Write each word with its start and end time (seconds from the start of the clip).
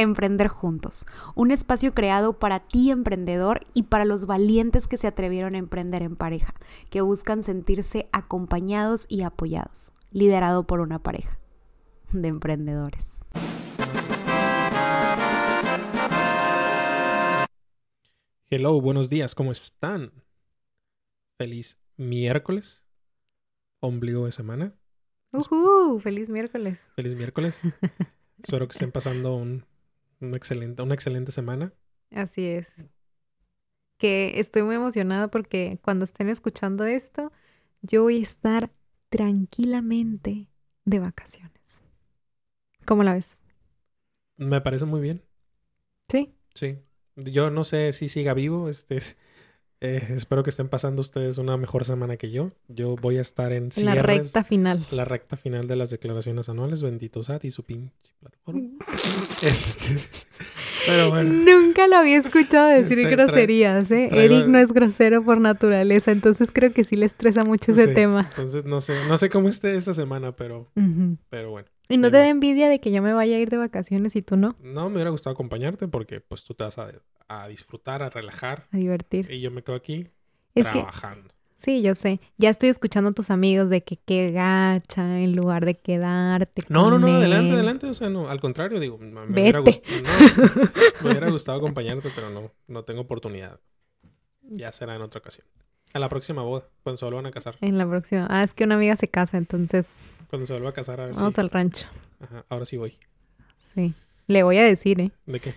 Emprender 0.00 0.46
Juntos, 0.46 1.06
un 1.34 1.50
espacio 1.50 1.92
creado 1.92 2.38
para 2.38 2.60
ti 2.60 2.92
emprendedor 2.92 3.62
y 3.74 3.82
para 3.82 4.04
los 4.04 4.26
valientes 4.26 4.86
que 4.86 4.96
se 4.96 5.08
atrevieron 5.08 5.56
a 5.56 5.58
emprender 5.58 6.04
en 6.04 6.14
pareja, 6.14 6.54
que 6.88 7.00
buscan 7.00 7.42
sentirse 7.42 8.08
acompañados 8.12 9.06
y 9.08 9.22
apoyados, 9.22 9.90
liderado 10.12 10.68
por 10.68 10.78
una 10.78 11.00
pareja 11.00 11.40
de 12.12 12.28
emprendedores. 12.28 13.22
Hello, 18.50 18.80
buenos 18.80 19.10
días, 19.10 19.34
¿cómo 19.34 19.50
están? 19.50 20.12
Feliz 21.38 21.76
miércoles, 21.96 22.84
ombligo 23.80 24.26
de 24.26 24.30
semana. 24.30 24.74
Uh 25.32 25.98
feliz 25.98 26.30
miércoles. 26.30 26.88
Feliz 26.94 27.16
miércoles. 27.16 27.60
Espero 28.40 28.68
que 28.68 28.72
estén 28.74 28.92
pasando 28.92 29.34
un 29.34 29.66
una 30.20 30.36
excelente, 30.36 30.82
una 30.82 30.94
excelente 30.94 31.32
semana. 31.32 31.72
Así 32.14 32.46
es. 32.46 32.68
Que 33.98 34.38
estoy 34.38 34.62
muy 34.62 34.76
emocionada 34.76 35.28
porque 35.28 35.78
cuando 35.82 36.04
estén 36.04 36.28
escuchando 36.28 36.84
esto, 36.84 37.32
yo 37.82 38.02
voy 38.04 38.18
a 38.18 38.22
estar 38.22 38.70
tranquilamente 39.08 40.46
de 40.84 40.98
vacaciones. 40.98 41.84
¿Cómo 42.84 43.02
la 43.02 43.14
ves? 43.14 43.38
Me 44.36 44.60
parece 44.60 44.84
muy 44.84 45.00
bien. 45.00 45.22
Sí. 46.08 46.34
Sí. 46.54 46.78
Yo 47.16 47.50
no 47.50 47.64
sé 47.64 47.92
si 47.92 48.08
siga 48.08 48.34
vivo. 48.34 48.68
Este, 48.68 49.00
eh, 49.80 50.02
espero 50.10 50.42
que 50.42 50.50
estén 50.50 50.68
pasando 50.68 51.00
ustedes 51.00 51.38
una 51.38 51.56
mejor 51.56 51.84
semana 51.84 52.16
que 52.16 52.30
yo. 52.30 52.50
Yo 52.66 52.96
voy 52.96 53.18
a 53.18 53.20
estar 53.20 53.52
en 53.52 53.70
la 53.82 53.94
recta 53.94 54.42
final. 54.42 54.84
La 54.90 55.04
recta 55.04 55.36
final 55.36 55.68
de 55.68 55.76
las 55.76 55.90
declaraciones 55.90 56.48
anuales. 56.48 56.82
Bendito 56.82 57.22
SAT 57.22 57.44
y 57.44 57.50
su 57.52 57.62
pinche 57.62 57.92
plataforma. 58.18 58.70
este, 59.42 59.96
pero 60.86 61.10
bueno. 61.10 61.32
Nunca 61.32 61.86
lo 61.86 61.96
había 61.96 62.16
escuchado 62.16 62.68
decir 62.68 63.08
groserías, 63.08 63.90
¿eh? 63.92 64.08
Eric 64.10 64.46
no 64.46 64.58
es 64.58 64.72
grosero 64.72 65.24
por 65.24 65.40
naturaleza, 65.40 66.10
entonces 66.10 66.50
creo 66.52 66.72
que 66.72 66.82
sí 66.82 66.96
le 66.96 67.06
estresa 67.06 67.44
mucho 67.44 67.70
ese 67.70 67.88
tema. 67.88 68.26
Entonces 68.30 68.64
no 68.64 68.80
sé, 68.80 69.06
no 69.06 69.16
sé 69.16 69.30
cómo 69.30 69.48
esté 69.48 69.76
esta 69.76 69.94
semana, 69.94 70.34
pero, 70.34 70.72
pero 71.30 71.50
bueno. 71.50 71.68
¿Y 71.88 71.96
no 71.96 72.10
te 72.10 72.18
da 72.18 72.28
envidia 72.28 72.68
de 72.68 72.80
que 72.80 72.90
yo 72.90 73.00
me 73.02 73.12
vaya 73.12 73.36
a 73.36 73.38
ir 73.40 73.48
de 73.48 73.56
vacaciones 73.56 74.14
y 74.14 74.22
tú 74.22 74.36
no? 74.36 74.56
No, 74.60 74.88
me 74.88 74.96
hubiera 74.96 75.10
gustado 75.10 75.32
acompañarte 75.32 75.88
porque 75.88 76.20
pues 76.20 76.44
tú 76.44 76.54
te 76.54 76.64
vas 76.64 76.78
a, 76.78 77.48
disfrutar, 77.48 78.02
a 78.02 78.10
relajar. 78.10 78.66
A 78.72 78.76
divertir. 78.76 79.30
Y 79.30 79.40
yo 79.40 79.50
me 79.50 79.62
quedo 79.62 79.76
aquí 79.76 80.08
trabajando. 80.54 81.32
sí, 81.56 81.80
yo 81.80 81.94
sé. 81.94 82.20
Ya 82.36 82.50
estoy 82.50 82.68
escuchando 82.68 83.10
a 83.10 83.12
tus 83.12 83.30
amigos 83.30 83.70
de 83.70 83.82
que 83.82 83.96
qué 83.96 84.32
gacha 84.32 85.20
en 85.20 85.34
lugar 85.34 85.64
de 85.64 85.74
quedarte. 85.76 86.62
No, 86.68 86.90
no, 86.90 86.98
no, 86.98 87.06
adelante, 87.06 87.54
adelante. 87.54 87.86
O 87.86 87.94
sea, 87.94 88.10
no, 88.10 88.28
al 88.28 88.40
contrario, 88.40 88.80
digo, 88.80 88.98
me, 88.98 89.22
Hubiera, 89.22 89.60
gustado, 89.60 90.02
me 91.02 91.10
hubiera 91.10 91.30
gustado 91.30 91.58
acompañarte, 91.58 92.10
pero 92.14 92.28
no, 92.28 92.52
no 92.66 92.84
tengo 92.84 93.00
oportunidad. 93.00 93.60
Ya 94.42 94.70
será 94.72 94.94
en 94.94 95.02
otra 95.02 95.20
ocasión. 95.20 95.46
A 95.94 95.98
la 95.98 96.10
próxima 96.10 96.42
boda, 96.42 96.68
cuando 96.82 96.98
se 96.98 97.06
vuelvan 97.06 97.26
a 97.26 97.30
casar. 97.30 97.56
En 97.62 97.78
la 97.78 97.88
próxima. 97.88 98.26
Ah, 98.28 98.42
es 98.42 98.52
que 98.52 98.64
una 98.64 98.74
amiga 98.74 98.94
se 98.96 99.08
casa, 99.08 99.38
entonces. 99.38 100.17
Cuando 100.28 100.46
se 100.46 100.52
vuelva 100.52 100.70
a 100.70 100.72
casar, 100.72 101.00
a 101.00 101.06
ver 101.06 101.14
Vamos 101.14 101.38
al 101.38 101.50
rancho. 101.50 101.86
Ajá, 102.20 102.44
ahora 102.48 102.64
sí 102.64 102.76
voy. 102.76 102.98
Sí. 103.74 103.94
Le 104.26 104.42
voy 104.42 104.58
a 104.58 104.62
decir, 104.62 105.00
¿eh? 105.00 105.10
¿De 105.26 105.40
qué? 105.40 105.54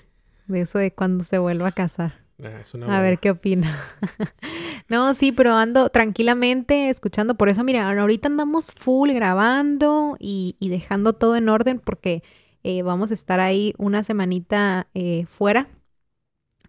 De 0.48 0.62
eso 0.62 0.80
de 0.80 0.92
cuando 0.92 1.24
se 1.24 1.38
vuelva 1.38 1.70
a 1.70 1.72
casar. 1.72 2.22
Ah, 2.44 2.62
es 2.62 2.74
una 2.74 2.98
a 2.98 3.02
ver 3.02 3.20
qué 3.20 3.32
opina. 3.32 3.78
no, 4.90 5.14
sí, 5.14 5.32
pero 5.32 5.54
ando 5.54 5.90
tranquilamente 5.90 6.90
escuchando. 6.90 7.36
Por 7.36 7.50
eso, 7.50 7.64
mira, 7.64 7.88
ahorita 7.90 8.28
andamos 8.28 8.74
full 8.74 9.12
grabando 9.12 10.16
y, 10.20 10.56
y 10.60 10.70
dejando 10.70 11.14
todo 11.14 11.36
en 11.36 11.50
orden 11.50 11.80
porque 11.80 12.24
eh, 12.64 12.82
vamos 12.82 13.12
a 13.12 13.14
estar 13.14 13.40
ahí 13.40 13.74
una 13.78 14.04
semanita 14.04 14.88
eh, 14.94 15.26
fuera 15.28 15.68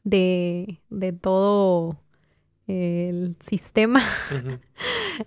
de, 0.05 0.81
de 0.91 1.12
todo 1.12 1.98
el 2.66 3.37
sistema. 3.41 4.03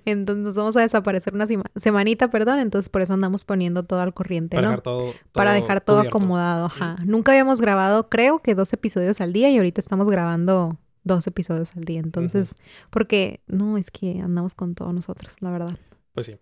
entonces 0.05 0.55
vamos 0.55 0.75
a 0.75 0.81
desaparecer 0.81 1.33
una 1.33 1.45
semanita, 1.75 2.29
perdón. 2.29 2.59
Entonces 2.59 2.89
por 2.89 3.01
eso 3.01 3.13
andamos 3.13 3.45
poniendo 3.45 3.83
todo 3.83 4.01
al 4.01 4.13
corriente, 4.13 4.57
Para 4.57 4.67
¿no? 4.67 4.71
Dejar 4.71 4.83
todo, 4.83 5.13
Para 5.31 5.53
dejar 5.53 5.81
todo 5.81 5.99
acomodado, 5.99 6.65
ajá. 6.65 6.97
Nunca 7.05 7.31
habíamos 7.31 7.61
grabado, 7.61 8.09
creo 8.09 8.39
que 8.39 8.55
dos 8.55 8.71
episodios 8.73 9.21
al 9.21 9.33
día 9.33 9.49
y 9.49 9.57
ahorita 9.57 9.81
estamos 9.81 10.09
grabando 10.09 10.77
dos 11.03 11.25
episodios 11.27 11.75
al 11.75 11.85
día. 11.85 12.01
Entonces, 12.01 12.55
porque 12.89 13.41
no, 13.47 13.77
es 13.77 13.91
que 13.91 14.19
andamos 14.21 14.55
con 14.55 14.75
todos 14.75 14.93
nosotros, 14.93 15.37
la 15.41 15.51
verdad. 15.51 15.77
Pues 16.13 16.27
sí. 16.27 16.37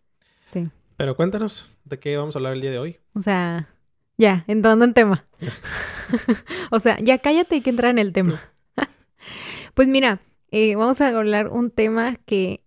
Sí. 0.45 0.69
Pero 0.97 1.15
cuéntanos 1.15 1.71
de 1.85 1.99
qué 1.99 2.17
vamos 2.17 2.35
a 2.35 2.39
hablar 2.39 2.53
el 2.53 2.61
día 2.61 2.71
de 2.71 2.79
hoy. 2.79 2.99
O 3.13 3.21
sea, 3.21 3.69
ya, 4.17 4.45
entrando 4.47 4.85
en 4.85 4.93
tema. 4.93 5.25
o 6.71 6.79
sea, 6.79 6.99
ya 6.99 7.17
cállate 7.17 7.57
y 7.57 7.61
que 7.61 7.69
entrar 7.69 7.91
en 7.91 7.99
el 7.99 8.13
tema. 8.13 8.41
pues 9.73 9.87
mira, 9.87 10.21
eh, 10.51 10.75
vamos 10.75 11.01
a 11.01 11.07
hablar 11.07 11.47
un 11.49 11.71
tema 11.71 12.15
que 12.25 12.62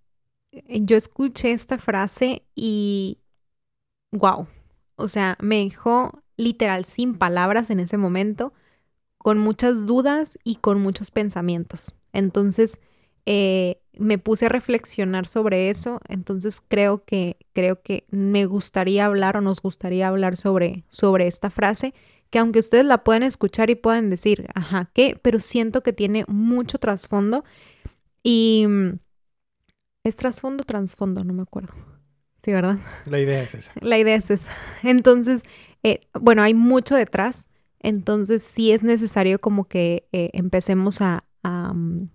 yo 0.68 0.96
escuché 0.96 1.52
esta 1.52 1.78
frase 1.78 2.42
y 2.54 3.18
wow, 4.12 4.46
o 4.96 5.08
sea, 5.08 5.36
me 5.40 5.64
dejó 5.64 6.22
literal 6.36 6.84
sin 6.84 7.14
palabras 7.16 7.70
en 7.70 7.80
ese 7.80 7.96
momento, 7.96 8.52
con 9.18 9.38
muchas 9.38 9.86
dudas 9.86 10.38
y 10.44 10.56
con 10.56 10.80
muchos 10.80 11.10
pensamientos. 11.10 11.94
Entonces, 12.12 12.78
eh, 13.26 13.80
me 13.98 14.18
puse 14.18 14.46
a 14.46 14.50
reflexionar 14.50 15.26
sobre 15.26 15.70
eso, 15.70 16.00
entonces 16.08 16.62
creo 16.66 17.04
que, 17.04 17.38
creo 17.52 17.82
que 17.82 18.04
me 18.10 18.46
gustaría 18.46 19.06
hablar 19.06 19.36
o 19.36 19.40
nos 19.40 19.60
gustaría 19.60 20.08
hablar 20.08 20.36
sobre, 20.36 20.84
sobre 20.88 21.26
esta 21.26 21.50
frase, 21.50 21.94
que 22.30 22.38
aunque 22.38 22.58
ustedes 22.58 22.84
la 22.84 23.04
puedan 23.04 23.22
escuchar 23.22 23.70
y 23.70 23.74
puedan 23.74 24.10
decir, 24.10 24.46
ajá, 24.54 24.90
¿qué? 24.92 25.18
Pero 25.22 25.38
siento 25.38 25.82
que 25.82 25.92
tiene 25.92 26.24
mucho 26.28 26.78
trasfondo 26.78 27.44
y 28.22 28.66
mm, 28.68 28.98
es 30.08 30.16
trasfondo, 30.16 30.64
trasfondo, 30.64 31.24
no 31.24 31.32
me 31.32 31.42
acuerdo. 31.42 31.74
Sí, 32.42 32.52
¿verdad? 32.52 32.78
La 33.06 33.18
idea 33.18 33.42
es 33.42 33.54
esa. 33.54 33.72
La 33.80 33.98
idea 33.98 34.14
es 34.14 34.30
esa. 34.30 34.52
Entonces, 34.82 35.42
eh, 35.82 36.00
bueno, 36.20 36.42
hay 36.42 36.54
mucho 36.54 36.94
detrás. 36.94 37.48
Entonces, 37.80 38.42
sí 38.42 38.72
es 38.72 38.84
necesario 38.84 39.40
como 39.40 39.64
que 39.64 40.08
eh, 40.12 40.30
empecemos 40.32 41.00
a, 41.00 41.24
mm, 41.42 42.08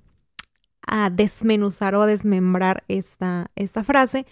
a, 0.87 1.09
desmenuzar 1.09 1.95
o 1.95 2.01
a 2.01 2.07
desmembrar 2.07 2.83
esta, 2.87 3.51
esta 3.55 3.83
frase. 3.83 4.25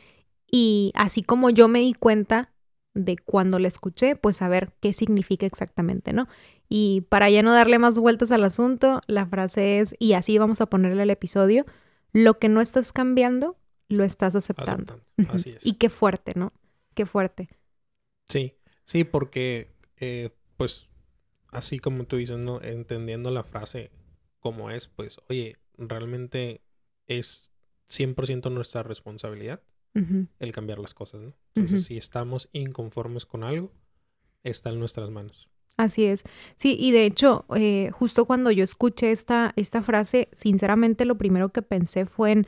Y 0.50 0.92
así 0.96 1.22
como 1.22 1.50
yo 1.50 1.68
me 1.68 1.80
di 1.80 1.94
cuenta 1.94 2.54
de 2.94 3.18
cuando 3.18 3.60
la 3.60 3.68
escuché, 3.68 4.16
pues 4.16 4.38
saber 4.38 4.74
qué 4.80 4.94
significa 4.94 5.46
exactamente, 5.46 6.14
¿no? 6.14 6.28
Y 6.68 7.02
para 7.10 7.30
ya 7.30 7.44
no 7.44 7.54
darle 7.54 7.80
más 7.80 8.00
vueltas 8.00 8.32
al 8.32 8.44
asunto, 8.44 9.02
la 9.08 9.26
frase 9.26 9.80
es, 9.80 9.96
y 10.00 10.14
así 10.14 10.38
vamos 10.38 10.62
a 10.62 10.68
ponerle 10.68 11.04
el 11.04 11.10
episodio, 11.10 11.66
lo 12.14 12.40
que 12.40 12.50
no 12.50 12.62
estás 12.62 12.92
cambiando, 12.94 13.58
lo 13.88 14.04
estás 14.04 14.36
aceptando. 14.36 15.02
Así 15.30 15.52
es. 15.52 15.66
y 15.66 15.74
qué 15.74 15.90
fuerte, 15.90 16.34
¿no? 16.36 16.54
Qué 16.94 17.06
fuerte. 17.06 17.50
Sí, 18.28 18.56
sí, 18.84 19.04
porque, 19.04 19.76
eh, 19.98 20.30
pues, 20.58 20.90
así 21.48 21.80
como 21.80 22.06
tú 22.06 22.18
dices, 22.18 22.38
¿no? 22.38 22.62
Entendiendo 22.62 23.32
la 23.32 23.44
frase 23.44 23.92
como 24.40 24.72
es, 24.72 24.88
pues, 24.88 25.20
oye, 25.30 25.58
realmente 25.78 26.62
es 27.08 27.52
100% 27.88 28.52
nuestra 28.52 28.84
responsabilidad 28.84 29.62
el 30.40 30.54
cambiar 30.54 30.80
las 30.80 30.94
cosas, 30.94 31.20
¿no? 31.20 31.36
Entonces, 31.56 31.84
si 31.84 31.98
estamos 31.98 32.50
inconformes 32.54 33.26
con 33.26 33.44
algo, 33.44 33.74
está 34.44 34.70
en 34.70 34.80
nuestras 34.80 35.10
manos. 35.10 35.50
Así 35.78 36.06
es. 36.06 36.24
Sí, 36.58 36.76
y 36.78 36.92
de 36.92 37.06
hecho, 37.06 37.46
eh, 37.56 37.90
justo 37.94 38.26
cuando 38.26 38.52
yo 38.52 38.64
escuché 38.66 39.12
esta, 39.12 39.54
esta 39.56 39.82
frase, 39.82 40.28
sinceramente 40.34 41.06
lo 41.06 41.18
primero 41.18 41.50
que 41.50 41.62
pensé 41.62 42.06
fue 42.06 42.32
en, 42.32 42.48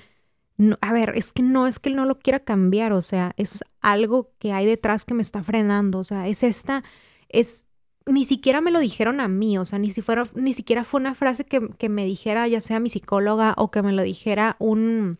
a 0.81 0.91
ver, 0.93 1.13
es 1.15 1.31
que 1.31 1.41
no 1.41 1.65
es 1.65 1.79
que 1.79 1.89
él 1.89 1.95
no 1.95 2.05
lo 2.05 2.19
quiera 2.19 2.41
cambiar, 2.41 2.91
o 2.93 3.01
sea, 3.01 3.33
es 3.37 3.63
algo 3.81 4.31
que 4.37 4.51
hay 4.51 4.65
detrás 4.65 5.05
que 5.05 5.13
me 5.13 5.21
está 5.21 5.43
frenando, 5.43 5.99
o 5.99 6.03
sea, 6.03 6.27
es 6.27 6.43
esta, 6.43 6.83
es, 7.29 7.67
ni 8.05 8.25
siquiera 8.25 8.59
me 8.61 8.71
lo 8.71 8.79
dijeron 8.79 9.21
a 9.21 9.27
mí, 9.29 9.57
o 9.57 9.63
sea, 9.65 9.79
ni, 9.79 9.89
si 9.89 10.01
fuera, 10.01 10.23
ni 10.35 10.53
siquiera 10.53 10.83
fue 10.83 10.99
una 10.99 11.15
frase 11.15 11.45
que, 11.45 11.69
que 11.77 11.89
me 11.89 12.05
dijera 12.05 12.47
ya 12.49 12.59
sea 12.61 12.79
mi 12.81 12.89
psicóloga 12.89 13.53
o 13.57 13.71
que 13.71 13.81
me 13.81 13.93
lo 13.93 14.01
dijera 14.03 14.57
un, 14.59 15.19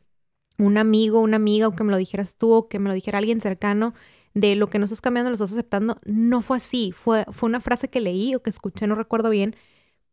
un 0.59 0.77
amigo, 0.77 1.21
una 1.21 1.38
amiga, 1.38 1.68
o 1.68 1.75
que 1.75 1.83
me 1.83 1.92
lo 1.92 1.97
dijeras 1.97 2.36
tú, 2.36 2.51
o 2.54 2.68
que 2.68 2.80
me 2.80 2.89
lo 2.89 2.95
dijera 2.95 3.19
alguien 3.19 3.42
cercano 3.42 3.94
de 4.33 4.56
lo 4.56 4.69
que 4.69 4.80
no 4.80 4.86
estás 4.86 5.01
cambiando 5.01 5.30
lo 5.30 5.36
estás 5.36 5.51
aceptando, 5.51 6.00
no 6.06 6.42
fue 6.42 6.57
así, 6.57 6.92
fue, 6.92 7.25
fue 7.31 7.50
una 7.50 7.60
frase 7.60 7.89
que 7.89 8.01
leí 8.01 8.36
o 8.36 8.42
que 8.42 8.50
escuché, 8.50 8.88
no 8.88 8.95
recuerdo 8.95 9.30
bien, 9.30 9.56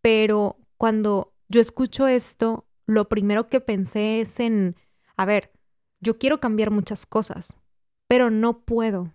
pero 0.01 0.57
cuando 0.77 1.35
yo 1.49 1.61
escucho 1.61 2.07
esto, 2.07 2.67
lo 2.87 3.09
primero 3.09 3.49
que 3.49 3.61
pensé 3.61 4.21
es 4.21 4.41
en, 4.41 4.77
a 5.17 5.25
ver, 5.25 5.53
yo 6.01 6.19
quiero 6.19 6.41
cambiar 6.41 6.71
muchas 6.71 7.07
cosas, 7.07 7.57
pero 8.07 8.31
no 8.31 8.61
puedo. 8.61 9.13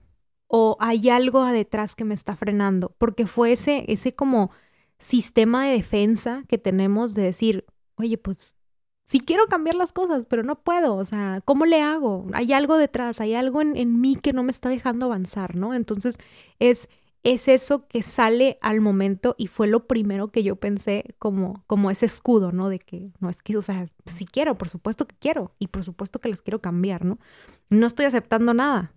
O 0.48 0.78
hay 0.80 1.10
algo 1.10 1.44
detrás 1.46 1.96
que 1.96 2.06
me 2.06 2.14
está 2.14 2.36
frenando, 2.36 2.96
porque 2.98 3.26
fue 3.26 3.54
ese, 3.54 3.86
ese 3.88 4.14
como 4.14 4.52
sistema 5.00 5.66
de 5.66 5.74
defensa 5.74 6.44
que 6.48 6.58
tenemos 6.58 7.16
de 7.16 7.24
decir, 7.24 7.66
oye, 7.96 8.18
pues 8.18 8.56
si 9.14 9.20
quiero 9.20 9.46
cambiar 9.46 9.76
las 9.76 9.94
cosas, 9.94 10.26
pero 10.26 10.42
no 10.42 10.56
puedo, 10.64 10.96
o 10.96 11.06
sea, 11.06 11.40
¿cómo 11.46 11.68
le 11.68 11.82
hago? 11.82 12.26
Hay 12.34 12.52
algo 12.52 12.78
detrás, 12.78 13.22
hay 13.22 13.36
algo 13.36 13.62
en, 13.62 14.02
mí 14.02 14.16
que 14.16 14.34
no 14.34 14.42
me 14.42 14.50
está 14.50 14.70
dejando 14.70 15.06
avanzar, 15.06 15.56
¿no? 15.56 15.76
Entonces 15.76 16.18
es 16.58 16.90
es 17.22 17.48
eso 17.48 17.88
que 17.88 18.02
sale 18.02 18.58
al 18.60 18.82
momento 18.82 19.36
y 19.38 19.46
fue 19.46 19.68
lo 19.68 19.86
primero 19.86 20.32
que 20.32 20.42
yo 20.42 20.56
pensé 20.56 21.14
como, 21.20 21.64
como 21.68 21.92
ese 21.92 22.08
escudo, 22.08 22.52
¿no? 22.52 22.70
De 22.70 22.80
que 22.80 23.12
no 23.20 23.30
es 23.30 23.44
que, 23.44 23.56
o 23.56 23.62
sea, 23.62 23.88
si 24.08 24.26
quiero, 24.26 24.58
por 24.58 24.68
supuesto 24.68 25.06
que 25.06 25.16
quiero 25.20 25.54
y 25.60 25.68
por 25.68 25.84
supuesto 25.84 26.20
que 26.20 26.30
les 26.30 26.42
quiero 26.42 26.60
cambiar, 26.60 27.06
¿no? 27.06 27.20
No 27.70 27.86
estoy 27.86 28.08
aceptando 28.08 28.56
nada. 28.56 28.96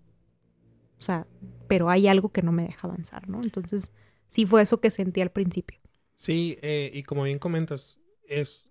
O 0.99 1.03
sea, 1.03 1.27
pero 1.69 1.91
hay 1.91 2.09
algo 2.09 2.31
que 2.31 2.41
no 2.41 2.53
me 2.53 2.63
deja 2.63 2.89
avanzar, 2.89 3.29
¿no? 3.29 3.43
Entonces, 3.43 3.93
sí 4.29 4.47
fue 4.47 4.63
eso 4.63 4.81
que 4.81 4.89
sentí 4.89 5.21
al 5.21 5.31
principio. 5.31 5.79
Sí, 6.15 6.57
eh, 6.63 6.91
y 6.95 7.03
como 7.03 7.25
bien 7.25 7.39
comentas, 7.39 7.99
es 8.27 8.67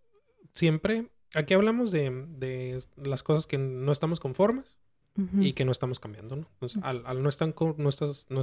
siempre, 0.55 1.11
aquí 1.35 1.53
hablamos 1.53 1.91
de, 1.91 2.25
de 2.37 2.79
las 2.95 3.23
cosas 3.23 3.47
que 3.47 3.57
no 3.57 3.91
estamos 3.91 4.19
conformes, 4.19 4.77
y 5.39 5.53
que 5.53 5.63
no 5.63 5.71
estamos 5.71 5.99
cambiando, 6.01 6.35
¿no? 6.35 6.47
Entonces, 6.55 6.83
al, 6.83 7.23
no, 7.23 7.29
estar, 7.29 7.53
no, 7.57 7.89
no 8.29 8.41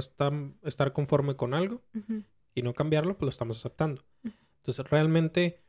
estar 0.63 0.93
conforme 0.93 1.35
con 1.35 1.53
algo 1.53 1.83
y 2.55 2.63
no 2.63 2.73
cambiarlo, 2.73 3.15
pues 3.15 3.27
lo 3.27 3.29
estamos 3.29 3.57
aceptando. 3.57 4.03
Entonces, 4.57 4.89
realmente, 4.89 5.61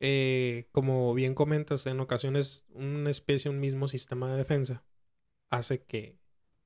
eh, 0.00 0.66
como 0.72 1.14
bien 1.14 1.34
comentas, 1.34 1.86
en 1.86 2.00
ocasiones 2.00 2.66
una 2.70 3.10
especie, 3.10 3.48
un 3.50 3.60
mismo 3.60 3.86
sistema 3.86 4.30
de 4.32 4.38
defensa 4.38 4.82
hace 5.50 5.82
que, 5.82 6.18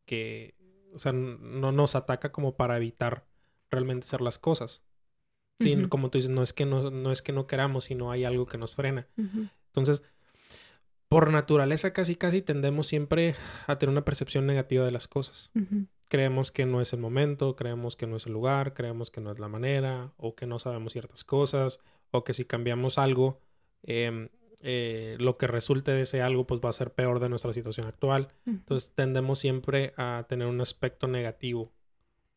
que 0.07 0.55
o 0.95 0.99
sea, 0.99 1.13
no 1.13 1.73
nos 1.73 1.95
ataca 1.95 2.33
como 2.33 2.57
para 2.57 2.77
evitar 2.79 3.27
realmente 3.71 4.05
hacer 4.07 4.23
las 4.23 4.39
cosas. 4.39 4.83
Sin, 5.61 5.89
como 5.89 6.11
tú 6.11 6.19
dices, 6.19 6.31
no 6.31 6.43
es 6.43 6.53
que 6.53 6.65
no, 6.65 6.91
no 6.91 7.13
es 7.13 7.23
que 7.23 7.33
no 7.33 7.47
queramos, 7.47 7.85
sino 7.85 8.11
hay 8.11 8.25
algo 8.25 8.47
que 8.47 8.59
nos 8.59 8.75
frena. 8.75 9.07
Entonces, 9.75 10.05
por 11.09 11.31
naturaleza 11.31 11.93
casi 11.93 12.17
casi 12.17 12.43
tendemos 12.43 12.87
siempre 12.87 13.35
a 13.67 13.77
tener 13.77 13.91
una 13.91 14.05
percepción 14.05 14.47
negativa 14.47 14.85
de 14.85 14.93
las 14.93 15.09
cosas. 15.09 15.51
Creemos 16.09 16.51
que 16.51 16.65
no 16.65 16.81
es 16.81 16.93
el 16.93 17.01
momento, 17.01 17.57
creemos 17.57 17.97
que 17.97 18.07
no 18.07 18.17
es 18.17 18.27
el 18.27 18.33
lugar, 18.33 18.73
creemos 18.73 19.11
que 19.11 19.21
no 19.21 19.33
es 19.33 19.39
la 19.39 19.49
manera, 19.49 20.13
o 20.17 20.35
que 20.35 20.47
no 20.47 20.59
sabemos 20.59 20.93
ciertas 20.93 21.25
cosas, 21.25 21.81
o 22.11 22.25
que 22.25 22.35
si 22.35 22.45
cambiamos 22.45 22.99
algo, 22.99 23.41
em, 23.83 24.29
eh, 24.61 25.17
lo 25.19 25.37
que 25.39 25.47
resulte 25.47 25.91
de 25.91 26.03
ese 26.03 26.23
algo 26.23 26.47
pues 26.47 26.61
va 26.61 26.71
a 26.71 26.73
ser 26.73 26.93
peor 26.93 27.21
de 27.21 27.29
nuestra 27.29 27.53
situación 27.53 27.87
actual. 27.87 28.29
Entonces 28.47 28.93
tendemos 28.95 29.39
siempre 29.39 29.93
a 29.97 30.25
tener 30.29 30.47
un 30.47 30.61
aspecto 30.61 31.09
negativo 31.09 31.73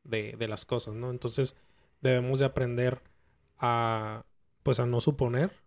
de, 0.03 0.35
de 0.37 0.47
las 0.47 0.65
cosas, 0.65 0.95
¿no? 0.95 1.11
Entonces 1.11 1.55
debemos 2.01 2.39
de 2.39 2.45
aprender 2.45 3.01
a 3.59 4.23
pues 4.63 4.79
a 4.79 4.85
no 4.85 4.99
suponer 4.99 5.66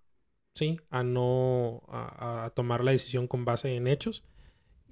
¿sí? 0.54 0.78
A 0.90 1.02
no, 1.02 1.82
a, 1.88 2.52
tomar 2.54 2.84
la 2.84 2.92
decisión 2.92 3.26
con 3.26 3.44
base 3.44 3.76
en 3.76 3.86
hechos 3.86 4.24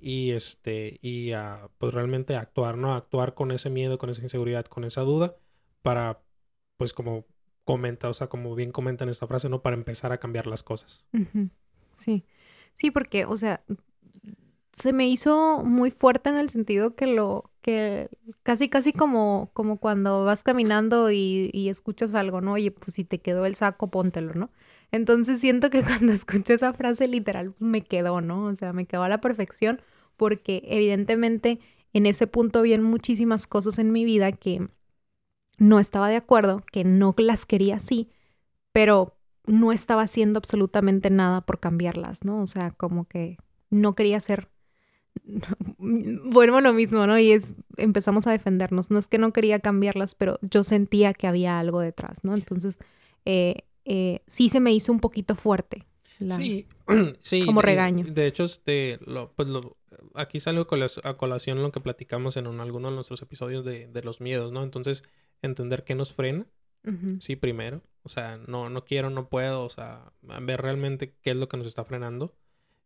y 0.00 0.30
este, 0.30 0.98
y 1.02 1.32
a, 1.32 1.68
pues 1.78 1.94
realmente 1.94 2.36
actuar, 2.36 2.76
¿no? 2.76 2.94
actuar 2.94 3.34
con 3.34 3.50
ese 3.50 3.70
miedo, 3.70 3.98
con 3.98 4.10
esa 4.10 4.22
inseguridad, 4.22 4.66
con 4.66 4.84
esa 4.84 5.02
duda 5.02 5.36
para, 5.82 6.22
pues 6.76 6.92
como 6.92 7.26
comenta, 7.64 8.08
o 8.08 8.14
sea, 8.14 8.28
como 8.28 8.54
bien 8.54 8.72
comenta 8.72 9.04
en 9.04 9.10
esta 9.10 9.26
frase, 9.26 9.48
¿no? 9.48 9.60
Para 9.60 9.76
empezar 9.76 10.10
a 10.12 10.18
cambiar 10.18 10.46
las 10.46 10.62
cosas. 10.62 11.04
Sí, 11.94 12.24
sí, 12.72 12.90
porque, 12.90 13.26
o 13.26 13.36
sea, 13.36 13.62
se 14.72 14.92
me 14.92 15.06
hizo 15.08 15.62
muy 15.64 15.90
fuerte 15.90 16.30
en 16.30 16.38
el 16.38 16.48
sentido 16.48 16.94
que 16.94 17.06
lo, 17.06 17.50
que 17.60 18.08
casi, 18.42 18.70
casi 18.70 18.92
como, 18.92 19.50
como 19.52 19.78
cuando 19.78 20.24
vas 20.24 20.44
caminando 20.44 21.10
y, 21.10 21.50
y 21.52 21.68
escuchas 21.68 22.14
algo, 22.14 22.40
¿no? 22.40 22.54
Oye, 22.54 22.70
pues 22.70 22.94
si 22.94 23.04
te 23.04 23.20
quedó 23.20 23.44
el 23.44 23.56
saco, 23.56 23.90
póntelo, 23.90 24.32
¿no? 24.32 24.50
Entonces 24.92 25.40
siento 25.40 25.70
que 25.70 25.82
cuando 25.84 26.12
escuché 26.12 26.54
esa 26.54 26.72
frase 26.72 27.08
literal 27.08 27.54
me 27.58 27.82
quedó, 27.82 28.20
¿no? 28.20 28.46
O 28.46 28.54
sea, 28.54 28.72
me 28.72 28.86
quedó 28.86 29.02
a 29.02 29.08
la 29.08 29.20
perfección 29.20 29.80
porque 30.16 30.62
evidentemente 30.66 31.60
en 31.92 32.06
ese 32.06 32.26
punto 32.26 32.60
había 32.60 32.80
muchísimas 32.80 33.46
cosas 33.46 33.78
en 33.78 33.92
mi 33.92 34.04
vida 34.04 34.32
que 34.32 34.68
no 35.58 35.80
estaba 35.80 36.08
de 36.08 36.16
acuerdo, 36.16 36.62
que 36.72 36.84
no 36.84 37.14
las 37.18 37.46
quería 37.46 37.76
así, 37.76 38.10
pero 38.72 39.16
no 39.46 39.72
estaba 39.72 40.02
haciendo 40.02 40.38
absolutamente 40.38 41.10
nada 41.10 41.40
por 41.40 41.58
cambiarlas, 41.60 42.24
¿no? 42.24 42.40
O 42.40 42.46
sea, 42.46 42.70
como 42.70 43.06
que 43.06 43.38
no 43.70 43.94
quería 43.94 44.18
hacer 44.18 44.48
bueno, 45.78 46.60
lo 46.60 46.72
mismo, 46.72 47.06
¿no? 47.06 47.18
Y 47.18 47.32
es, 47.32 47.46
empezamos 47.76 48.26
a 48.26 48.32
defendernos. 48.32 48.90
No 48.90 48.98
es 48.98 49.06
que 49.08 49.18
no 49.18 49.32
quería 49.32 49.60
cambiarlas, 49.60 50.14
pero 50.14 50.38
yo 50.42 50.64
sentía 50.64 51.14
que 51.14 51.26
había 51.26 51.58
algo 51.58 51.80
detrás, 51.80 52.24
¿no? 52.24 52.34
Entonces, 52.34 52.78
eh, 53.24 53.64
eh, 53.88 54.20
sí 54.26 54.50
se 54.50 54.60
me 54.60 54.72
hizo 54.72 54.92
un 54.92 55.00
poquito 55.00 55.34
fuerte. 55.34 55.86
sí, 56.28 56.66
sí. 57.22 57.44
Como 57.44 57.62
regaño. 57.62 58.04
De 58.06 58.26
hecho, 58.26 58.44
este, 58.44 58.98
lo, 59.04 59.32
pues 59.32 59.48
lo, 59.48 59.78
aquí 60.14 60.40
sale 60.40 60.60
a 60.60 61.14
colación 61.14 61.62
lo 61.62 61.72
que 61.72 61.80
platicamos 61.80 62.36
en 62.36 62.46
alguno 62.46 62.90
de 62.90 62.94
nuestros 62.94 63.22
episodios 63.22 63.64
de, 63.64 64.02
los 64.02 64.20
miedos, 64.20 64.52
¿no? 64.52 64.62
Entonces, 64.62 65.04
entender 65.42 65.84
qué 65.84 65.94
nos 65.94 66.12
frena, 66.12 66.46
sí, 67.18 67.36
primero. 67.36 67.82
O 68.02 68.08
sea, 68.08 68.38
no, 68.46 68.70
no 68.70 68.84
quiero, 68.84 69.10
no 69.10 69.28
puedo, 69.28 69.64
o 69.64 69.70
sea, 69.70 70.12
ver 70.22 70.60
realmente 70.62 71.14
qué 71.22 71.30
es 71.30 71.36
lo 71.36 71.48
que 71.48 71.56
nos 71.56 71.66
está 71.66 71.84
frenando. 71.84 72.34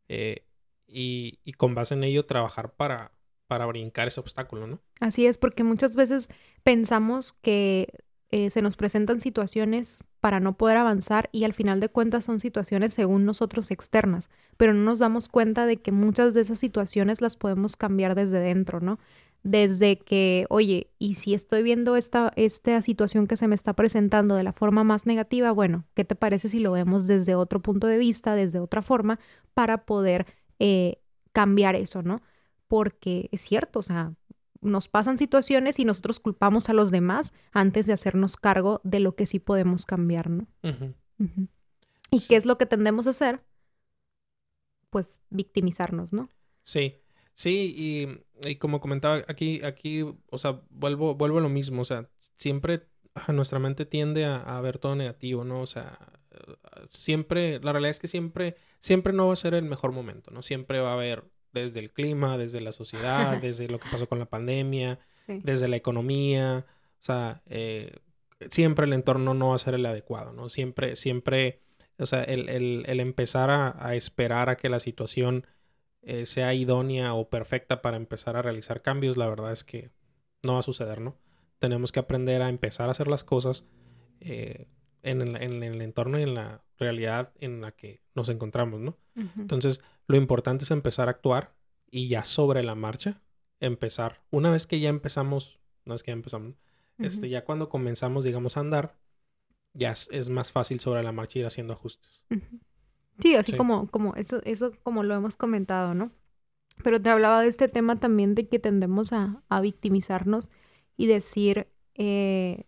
Eh, 0.08 0.46
y, 0.86 1.40
y, 1.44 1.52
con 1.52 1.74
base 1.74 1.94
en 1.94 2.04
ello 2.04 2.26
trabajar 2.26 2.74
para, 2.74 3.12
para 3.46 3.66
brincar 3.66 4.08
ese 4.08 4.20
obstáculo, 4.20 4.66
¿no? 4.66 4.80
Así 5.00 5.26
es, 5.26 5.38
porque 5.38 5.64
muchas 5.64 5.96
veces 5.96 6.28
pensamos 6.62 7.32
que 7.32 7.88
eh, 8.32 8.48
se 8.48 8.62
nos 8.62 8.76
presentan 8.76 9.20
situaciones 9.20 10.06
para 10.18 10.40
no 10.40 10.56
poder 10.56 10.78
avanzar 10.78 11.28
y 11.32 11.44
al 11.44 11.52
final 11.52 11.80
de 11.80 11.90
cuentas 11.90 12.24
son 12.24 12.40
situaciones 12.40 12.94
según 12.94 13.26
nosotros 13.26 13.70
externas, 13.70 14.30
pero 14.56 14.72
no 14.72 14.82
nos 14.84 15.00
damos 15.00 15.28
cuenta 15.28 15.66
de 15.66 15.76
que 15.76 15.92
muchas 15.92 16.32
de 16.32 16.40
esas 16.40 16.58
situaciones 16.58 17.20
las 17.20 17.36
podemos 17.36 17.76
cambiar 17.76 18.14
desde 18.14 18.40
dentro, 18.40 18.80
¿no? 18.80 18.98
Desde 19.42 19.98
que, 19.98 20.46
oye, 20.48 20.88
y 20.98 21.14
si 21.14 21.34
estoy 21.34 21.62
viendo 21.62 21.94
esta, 21.94 22.32
esta 22.36 22.80
situación 22.80 23.26
que 23.26 23.36
se 23.36 23.48
me 23.48 23.54
está 23.54 23.74
presentando 23.74 24.34
de 24.34 24.44
la 24.44 24.54
forma 24.54 24.82
más 24.82 25.04
negativa, 25.04 25.52
bueno, 25.52 25.84
¿qué 25.92 26.06
te 26.06 26.14
parece 26.14 26.48
si 26.48 26.58
lo 26.60 26.72
vemos 26.72 27.06
desde 27.06 27.34
otro 27.34 27.60
punto 27.60 27.86
de 27.86 27.98
vista, 27.98 28.34
desde 28.34 28.60
otra 28.60 28.80
forma, 28.80 29.20
para 29.52 29.84
poder 29.84 30.24
eh, 30.58 31.02
cambiar 31.32 31.76
eso, 31.76 32.02
¿no? 32.02 32.22
Porque 32.66 33.28
es 33.30 33.42
cierto, 33.42 33.80
o 33.80 33.82
sea, 33.82 34.14
nos 34.62 34.88
pasan 34.88 35.18
situaciones 35.18 35.78
y 35.78 35.84
nosotros 35.84 36.20
culpamos 36.20 36.68
a 36.68 36.72
los 36.72 36.90
demás 36.90 37.34
antes 37.52 37.86
de 37.86 37.92
hacernos 37.92 38.36
cargo 38.36 38.80
de 38.84 39.00
lo 39.00 39.14
que 39.14 39.26
sí 39.26 39.38
podemos 39.38 39.84
cambiar, 39.86 40.30
¿no? 40.30 40.46
¿Y 42.10 42.20
qué 42.28 42.36
es 42.36 42.46
lo 42.46 42.58
que 42.58 42.66
tendemos 42.66 43.06
a 43.06 43.10
hacer? 43.10 43.42
Pues 44.90 45.20
victimizarnos, 45.30 46.12
¿no? 46.12 46.28
Sí, 46.62 47.00
sí, 47.34 48.20
y, 48.44 48.56
como 48.56 48.80
comentaba 48.80 49.24
aquí, 49.28 49.62
aquí, 49.64 50.04
o 50.30 50.38
sea, 50.38 50.62
vuelvo, 50.70 51.14
vuelvo 51.14 51.38
a 51.38 51.42
lo 51.42 51.48
mismo, 51.48 51.82
o 51.82 51.84
sea, 51.84 52.08
siempre 52.36 52.88
nuestra 53.28 53.58
mente 53.58 53.84
tiende 53.84 54.24
a, 54.24 54.36
a, 54.36 54.60
ver 54.60 54.78
todo 54.78 54.94
negativo, 54.94 55.44
¿no? 55.44 55.60
O 55.60 55.66
sea, 55.66 55.98
siempre, 56.88 57.60
la 57.60 57.72
realidad 57.72 57.90
es 57.90 58.00
que 58.00 58.08
siempre, 58.08 58.56
siempre 58.78 59.12
no 59.12 59.26
va 59.26 59.32
a 59.32 59.36
ser 59.36 59.54
el 59.54 59.64
mejor 59.64 59.92
momento, 59.92 60.30
¿no? 60.30 60.42
Siempre 60.42 60.80
va 60.80 60.90
a 60.90 60.94
haber 60.94 61.24
desde 61.52 61.80
el 61.80 61.90
clima, 61.90 62.38
desde 62.38 62.60
la 62.60 62.72
sociedad, 62.72 63.36
desde 63.42 63.68
lo 63.68 63.78
que 63.78 63.88
pasó 63.90 64.08
con 64.08 64.18
la 64.18 64.26
pandemia, 64.26 64.98
desde 65.26 65.68
la 65.68 65.76
economía. 65.76 66.66
O 67.00 67.04
sea, 67.04 67.42
eh, 67.46 67.96
siempre 68.50 68.86
el 68.86 68.92
entorno 68.92 69.34
no 69.34 69.48
va 69.48 69.54
a 69.54 69.58
ser 69.58 69.74
el 69.74 69.86
adecuado, 69.86 70.32
¿no? 70.32 70.48
Siempre, 70.48 70.96
siempre, 70.96 71.60
o 71.98 72.06
sea, 72.06 72.22
el, 72.24 72.48
el, 72.48 73.00
empezar 73.00 73.50
a, 73.50 73.94
esperar 73.94 74.48
a 74.48 74.56
que 74.56 74.68
la 74.68 74.80
situación 74.80 75.46
eh, 76.02 76.26
sea 76.26 76.54
idónea 76.54 77.14
o 77.14 77.28
perfecta 77.28 77.82
para 77.82 77.96
empezar 77.96 78.36
a 78.36 78.42
realizar 78.42 78.82
cambios, 78.82 79.16
la 79.16 79.28
verdad 79.28 79.52
es 79.52 79.64
que 79.64 79.90
no 80.42 80.54
va 80.54 80.60
a 80.60 80.62
suceder, 80.62 81.00
¿no? 81.00 81.16
Tenemos 81.58 81.92
que 81.92 82.00
aprender 82.00 82.42
a 82.42 82.48
empezar 82.48 82.88
a 82.88 82.92
hacer 82.92 83.06
las 83.06 83.22
cosas 83.22 83.64
eh, 84.20 84.66
en, 85.02 85.22
el, 85.22 85.36
en, 85.40 85.62
el, 85.62 85.80
entorno 85.80 86.18
y 86.18 86.22
en 86.22 86.34
la 86.34 86.62
realidad 86.82 87.32
en 87.38 87.60
la 87.60 87.72
que 87.72 88.02
nos 88.14 88.28
encontramos, 88.28 88.80
¿no? 88.80 88.96
Entonces, 89.36 89.80
lo 90.06 90.16
importante 90.16 90.64
es 90.64 90.70
empezar 90.70 91.08
a 91.08 91.12
actuar 91.12 91.54
y 91.90 92.08
ya 92.08 92.24
sobre 92.24 92.62
la 92.62 92.74
marcha 92.74 93.22
empezar. 93.60 94.22
Una 94.30 94.50
vez 94.50 94.66
que 94.66 94.80
ya 94.80 94.88
empezamos, 94.88 95.60
no 95.84 95.94
es 95.94 96.02
que 96.02 96.10
ya 96.10 96.14
empezamos, 96.14 96.54
este, 96.98 97.28
ya 97.28 97.44
cuando 97.44 97.68
comenzamos, 97.68 98.24
digamos, 98.24 98.56
a 98.56 98.60
andar, 98.60 98.98
ya 99.74 99.92
es, 99.92 100.30
más 100.30 100.52
fácil 100.52 100.80
sobre 100.80 101.02
la 101.02 101.12
marcha 101.12 101.38
ir 101.38 101.46
haciendo 101.46 101.72
ajustes. 101.72 102.24
Sí, 103.20 103.34
así 103.36 103.56
como, 103.56 103.88
como 103.88 104.14
eso, 104.16 104.42
eso 104.44 104.72
como 104.82 105.02
lo 105.02 105.14
hemos 105.14 105.36
comentado, 105.36 105.94
¿no? 105.94 106.10
Pero 106.82 107.00
te 107.00 107.08
hablaba 107.08 107.42
de 107.42 107.48
este 107.48 107.68
tema 107.68 107.96
también 107.96 108.34
de 108.34 108.48
que 108.48 108.58
tendemos 108.58 109.12
a, 109.12 109.42
a 109.48 109.60
victimizarnos 109.60 110.50
y 110.96 111.06
decir, 111.06 111.68
eh, 111.94 112.64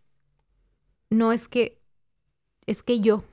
no 1.11 1.33
es 1.33 1.49
que, 1.49 1.80
es 2.66 2.83
que 2.83 3.00
yo, 3.00 3.25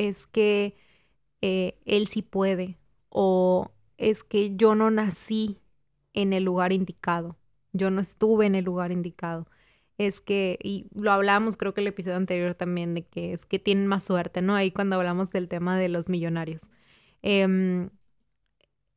es 0.00 0.26
que 0.26 0.76
eh, 1.42 1.78
él 1.84 2.08
sí 2.08 2.22
puede 2.22 2.78
o 3.10 3.70
es 3.98 4.24
que 4.24 4.56
yo 4.56 4.74
no 4.74 4.90
nací 4.90 5.58
en 6.14 6.32
el 6.32 6.44
lugar 6.44 6.72
indicado, 6.72 7.36
yo 7.72 7.90
no 7.90 8.00
estuve 8.00 8.46
en 8.46 8.54
el 8.54 8.64
lugar 8.64 8.92
indicado. 8.92 9.46
Es 9.98 10.22
que, 10.22 10.58
y 10.62 10.88
lo 10.94 11.12
hablamos 11.12 11.58
creo 11.58 11.74
que 11.74 11.82
el 11.82 11.88
episodio 11.88 12.16
anterior 12.16 12.54
también, 12.54 12.94
de 12.94 13.06
que 13.06 13.34
es 13.34 13.44
que 13.44 13.58
tienen 13.58 13.86
más 13.86 14.04
suerte, 14.04 14.40
¿no? 14.40 14.54
Ahí 14.54 14.70
cuando 14.70 14.96
hablamos 14.96 15.30
del 15.32 15.48
tema 15.48 15.78
de 15.78 15.90
los 15.90 16.08
millonarios. 16.08 16.70
Em, 17.22 17.90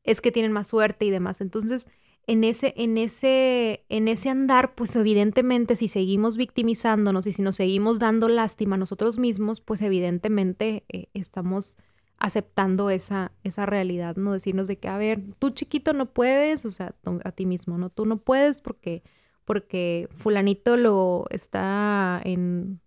es 0.04 0.20
que 0.22 0.32
tienen 0.32 0.52
más 0.52 0.68
suerte 0.68 1.04
y 1.04 1.10
demás. 1.10 1.42
Entonces, 1.42 1.86
en 2.26 2.44
ese, 2.44 2.74
en 2.76 2.96
ese, 2.98 3.84
en 3.88 4.08
ese 4.08 4.30
andar, 4.30 4.74
pues 4.74 4.96
evidentemente 4.96 5.76
si 5.76 5.88
seguimos 5.88 6.36
victimizándonos 6.36 7.26
y 7.26 7.32
si 7.32 7.42
nos 7.42 7.56
seguimos 7.56 7.98
dando 7.98 8.28
lástima 8.28 8.76
a 8.76 8.78
nosotros 8.78 9.18
mismos, 9.18 9.60
pues 9.60 9.82
evidentemente 9.82 10.84
eh, 10.88 11.08
estamos 11.14 11.76
aceptando 12.18 12.90
esa, 12.90 13.32
esa 13.42 13.66
realidad, 13.66 14.16
¿no? 14.16 14.32
Decirnos 14.32 14.68
de 14.68 14.78
que, 14.78 14.88
a 14.88 14.96
ver, 14.96 15.22
tú 15.38 15.50
chiquito 15.50 15.92
no 15.92 16.06
puedes, 16.06 16.64
o 16.64 16.70
sea, 16.70 16.94
a 17.24 17.32
ti 17.32 17.44
mismo, 17.44 17.76
¿no? 17.76 17.90
Tú 17.90 18.06
no 18.06 18.18
puedes 18.18 18.60
porque, 18.60 19.02
porque 19.44 20.08
fulanito 20.14 20.76
lo 20.78 21.26
está 21.30 22.22
en, 22.24 22.80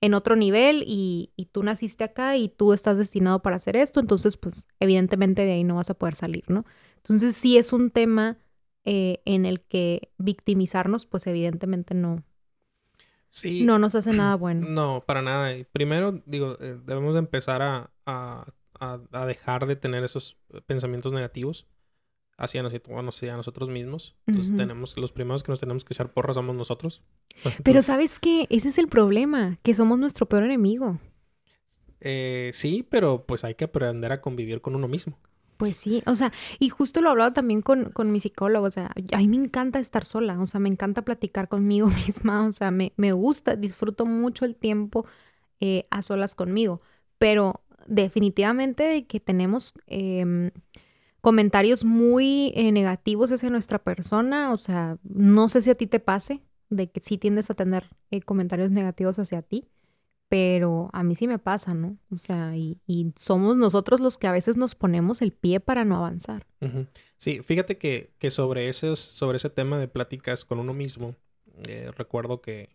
en 0.00 0.14
otro 0.14 0.34
nivel 0.34 0.82
y, 0.86 1.30
y 1.36 1.46
tú 1.46 1.62
naciste 1.62 2.02
acá 2.02 2.36
y 2.36 2.48
tú 2.48 2.72
estás 2.72 2.98
destinado 2.98 3.42
para 3.42 3.56
hacer 3.56 3.76
esto, 3.76 4.00
entonces, 4.00 4.36
pues, 4.36 4.66
evidentemente 4.80 5.44
de 5.44 5.52
ahí 5.52 5.64
no 5.64 5.76
vas 5.76 5.90
a 5.90 5.94
poder 5.94 6.16
salir, 6.16 6.44
¿no? 6.48 6.64
Entonces 6.96 7.36
sí 7.36 7.58
es 7.58 7.72
un 7.72 7.90
tema 7.90 8.38
eh, 8.84 9.22
en 9.24 9.46
el 9.46 9.60
que 9.60 10.12
victimizarnos, 10.18 11.06
pues 11.06 11.26
evidentemente 11.26 11.94
no. 11.94 12.22
Sí. 13.30 13.64
No 13.64 13.78
nos 13.78 13.94
hace 13.94 14.12
nada 14.12 14.34
bueno. 14.36 14.66
No, 14.68 15.04
para 15.06 15.22
nada. 15.22 15.52
Primero, 15.72 16.22
digo, 16.26 16.56
eh, 16.60 16.78
debemos 16.84 17.16
empezar 17.16 17.62
a, 17.62 17.90
a, 18.06 18.46
a, 18.78 19.26
dejar 19.26 19.66
de 19.66 19.76
tener 19.76 20.04
esos 20.04 20.38
pensamientos 20.66 21.12
negativos 21.12 21.66
hacia 22.36 22.62
nosotros, 22.62 23.04
nosotros 23.22 23.70
mismos. 23.70 24.16
Entonces 24.26 24.56
tenemos, 24.56 24.96
los 24.96 25.12
primeros 25.12 25.42
que 25.42 25.52
nos 25.52 25.60
tenemos 25.60 25.84
que 25.84 25.94
echar 25.94 26.12
porras 26.12 26.34
somos 26.34 26.54
nosotros. 26.54 27.02
Pero 27.64 27.82
¿sabes 27.82 28.20
qué? 28.20 28.46
Ese 28.50 28.68
es 28.68 28.78
el 28.78 28.88
problema, 28.88 29.58
que 29.62 29.74
somos 29.74 29.98
nuestro 29.98 30.26
peor 30.26 30.44
enemigo. 30.44 30.98
Eh, 32.00 32.50
sí, 32.52 32.86
pero 32.86 33.24
pues 33.24 33.44
hay 33.44 33.54
que 33.54 33.64
aprender 33.64 34.12
a 34.12 34.20
convivir 34.20 34.60
con 34.60 34.76
uno 34.76 34.88
mismo. 34.88 35.18
Pues 35.56 35.76
sí, 35.76 36.02
o 36.06 36.16
sea, 36.16 36.32
y 36.58 36.68
justo 36.68 37.00
lo 37.00 37.10
hablaba 37.10 37.32
también 37.32 37.62
con, 37.62 37.90
con 37.92 38.10
mi 38.10 38.18
psicólogo, 38.18 38.66
o 38.66 38.70
sea, 38.70 38.90
a 39.12 39.18
mí 39.18 39.28
me 39.28 39.36
encanta 39.36 39.78
estar 39.78 40.04
sola, 40.04 40.40
o 40.40 40.46
sea, 40.46 40.58
me 40.58 40.68
encanta 40.68 41.02
platicar 41.02 41.48
conmigo 41.48 41.86
misma, 42.06 42.46
o 42.46 42.52
sea, 42.52 42.72
me, 42.72 42.92
me 42.96 43.12
gusta, 43.12 43.54
disfruto 43.54 44.04
mucho 44.04 44.44
el 44.44 44.56
tiempo 44.56 45.06
eh, 45.60 45.86
a 45.90 46.02
solas 46.02 46.34
conmigo, 46.34 46.80
pero 47.18 47.62
definitivamente 47.86 49.06
que 49.06 49.20
tenemos 49.20 49.74
em, 49.86 50.50
comentarios 51.20 51.84
muy 51.84 52.52
eh, 52.56 52.72
negativos 52.72 53.30
hacia 53.30 53.50
nuestra 53.50 53.78
persona, 53.78 54.52
o 54.52 54.56
sea, 54.56 54.98
no 55.04 55.48
sé 55.48 55.60
si 55.60 55.70
a 55.70 55.74
ti 55.76 55.86
te 55.86 56.00
pase, 56.00 56.42
de 56.68 56.90
que 56.90 57.00
sí 57.00 57.16
tiendes 57.16 57.50
a 57.50 57.54
tener 57.54 57.90
eh, 58.10 58.22
comentarios 58.22 58.72
negativos 58.72 59.18
hacia 59.20 59.42
ti, 59.42 59.68
pero 60.34 60.90
a 60.92 61.04
mí 61.04 61.14
sí 61.14 61.28
me 61.28 61.38
pasa, 61.38 61.74
¿no? 61.74 61.96
O 62.10 62.16
sea, 62.16 62.56
y, 62.56 62.80
somos 63.14 63.56
nosotros 63.56 64.00
los 64.00 64.18
que 64.18 64.26
a 64.26 64.32
veces 64.32 64.56
nos 64.56 64.74
ponemos 64.74 65.22
el 65.22 65.30
pie 65.30 65.60
para 65.60 65.84
no 65.84 65.96
avanzar. 65.96 66.44
Sí, 67.18 67.40
fíjate 67.44 67.78
que, 67.78 68.10
que 68.18 68.32
sobre, 68.32 68.68
ese, 68.68 68.96
sobre 68.96 69.36
ese 69.36 69.48
tema 69.48 69.78
de 69.78 69.86
pláticas 69.86 70.44
con 70.44 70.58
uno 70.58 70.74
mismo, 70.74 71.14
eh, 71.68 71.92
recuerdo 71.96 72.40
que, 72.40 72.68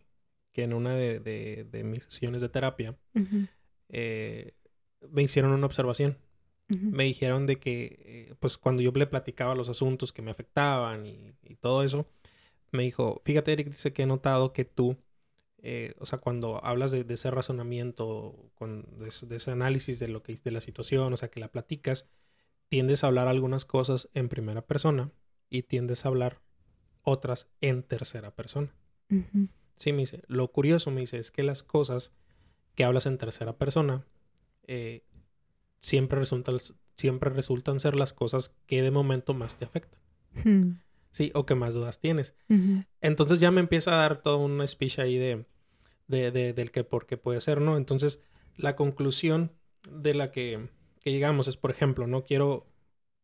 que, 0.52 0.62
en 0.62 0.72
una 0.72 0.94
de, 0.94 1.20
de, 1.20 1.84
mis 1.84 2.04
sesiones 2.04 2.40
de 2.40 2.48
terapia 2.48 2.96
eh, 3.90 4.54
me 5.10 5.20
hicieron 5.20 5.50
una 5.50 5.66
observación. 5.66 6.16
Me 6.68 7.04
dijeron 7.04 7.44
de 7.46 7.56
que, 7.56 7.98
eh, 8.30 8.34
pues 8.40 8.56
cuando 8.56 8.80
yo 8.80 8.90
le 8.92 9.06
platicaba 9.06 9.54
los 9.54 9.68
asuntos 9.68 10.14
que 10.14 10.22
me 10.22 10.30
afectaban 10.30 11.04
y, 11.04 11.34
y 11.42 11.56
todo 11.56 11.82
eso, 11.82 12.06
me 12.72 12.84
dijo, 12.84 13.20
fíjate 13.26 13.52
Eric, 13.52 13.68
dice 13.68 13.92
que 13.92 14.04
he 14.04 14.06
notado 14.06 14.54
que 14.54 14.64
tú 14.64 14.96
eh, 15.62 15.94
o 15.98 16.06
sea, 16.06 16.18
cuando 16.18 16.64
hablas 16.64 16.90
de, 16.90 17.04
ese 17.08 17.30
razonamiento, 17.30 18.50
con, 18.54 18.86
de, 18.98 19.36
ese 19.36 19.50
análisis 19.50 19.98
de 19.98 20.08
lo 20.08 20.22
que 20.22 20.34
de 20.34 20.50
la 20.50 20.60
situación, 20.60 21.12
o 21.12 21.16
sea, 21.16 21.30
que 21.30 21.40
la 21.40 21.50
platicas, 21.50 22.08
tiendes 22.68 23.04
a 23.04 23.08
hablar 23.08 23.28
algunas 23.28 23.64
cosas 23.64 24.08
en 24.14 24.28
primera 24.28 24.66
persona 24.66 25.10
y 25.50 25.62
tiendes 25.62 26.04
a 26.04 26.08
hablar 26.08 26.40
otras 27.02 27.48
en 27.60 27.82
tercera 27.82 28.34
persona. 28.34 28.74
Sí, 29.76 29.92
me 29.92 30.00
dice, 30.00 30.22
lo 30.28 30.52
curioso, 30.52 30.90
me 30.90 31.00
dice, 31.00 31.18
es 31.18 31.30
que 31.30 31.42
las 31.42 31.62
cosas 31.62 32.12
que 32.74 32.84
hablas 32.84 33.06
en 33.06 33.18
tercera 33.18 33.58
persona 33.58 34.06
eh, 34.66 35.04
siempre, 35.80 36.18
resultan, 36.18 36.56
siempre 36.96 37.30
resultan 37.30 37.80
ser 37.80 37.96
las 37.96 38.12
cosas 38.12 38.54
que 38.66 38.82
de 38.82 38.90
momento 38.90 39.34
más 39.34 39.56
te 39.56 39.64
afectan. 39.64 40.00
Sí, 41.12 41.32
o 41.34 41.44
que 41.44 41.54
más 41.54 41.74
dudas 41.74 41.98
tienes. 41.98 42.34
Entonces 43.00 43.40
ya 43.40 43.50
me 43.50 43.60
empieza 43.60 43.92
a 43.92 43.96
dar 43.96 44.22
todo 44.22 44.38
un 44.38 44.66
speech 44.66 44.98
ahí 45.00 45.18
de, 45.18 45.44
de, 46.06 46.52
del 46.52 46.70
que 46.70 46.84
por 46.84 47.06
qué 47.06 47.16
puede 47.16 47.40
ser, 47.40 47.60
¿no? 47.60 47.76
Entonces, 47.76 48.20
la 48.56 48.76
conclusión 48.76 49.52
de 49.88 50.14
la 50.14 50.30
que, 50.30 50.68
que 51.00 51.12
llegamos 51.12 51.48
es, 51.48 51.56
por 51.56 51.70
ejemplo, 51.70 52.06
no 52.06 52.24
quiero, 52.24 52.66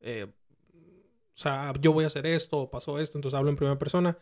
eh, 0.00 0.26
o 0.75 1.38
sea, 1.38 1.73
yo 1.81 1.93
voy 1.93 2.05
a 2.05 2.07
hacer 2.09 2.26
esto 2.26 2.59
o 2.59 2.71
pasó 2.71 2.99
esto, 2.99 3.19
entonces 3.19 3.37
hablo 3.37 3.50
en 3.50 3.57
primera 3.57 3.78
persona, 3.78 4.19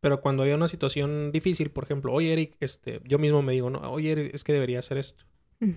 pero 0.00 0.20
cuando 0.20 0.42
hay 0.42 0.52
una 0.52 0.68
situación 0.68 1.32
difícil, 1.32 1.70
por 1.70 1.84
ejemplo, 1.84 2.12
oye 2.12 2.32
Eric, 2.32 2.56
este, 2.60 3.00
yo 3.04 3.18
mismo 3.18 3.42
me 3.42 3.52
digo, 3.52 3.70
no, 3.70 3.78
oye 3.90 4.12
Eric, 4.12 4.34
es 4.34 4.44
que 4.44 4.52
debería 4.52 4.78
hacer 4.78 4.98
esto, 4.98 5.24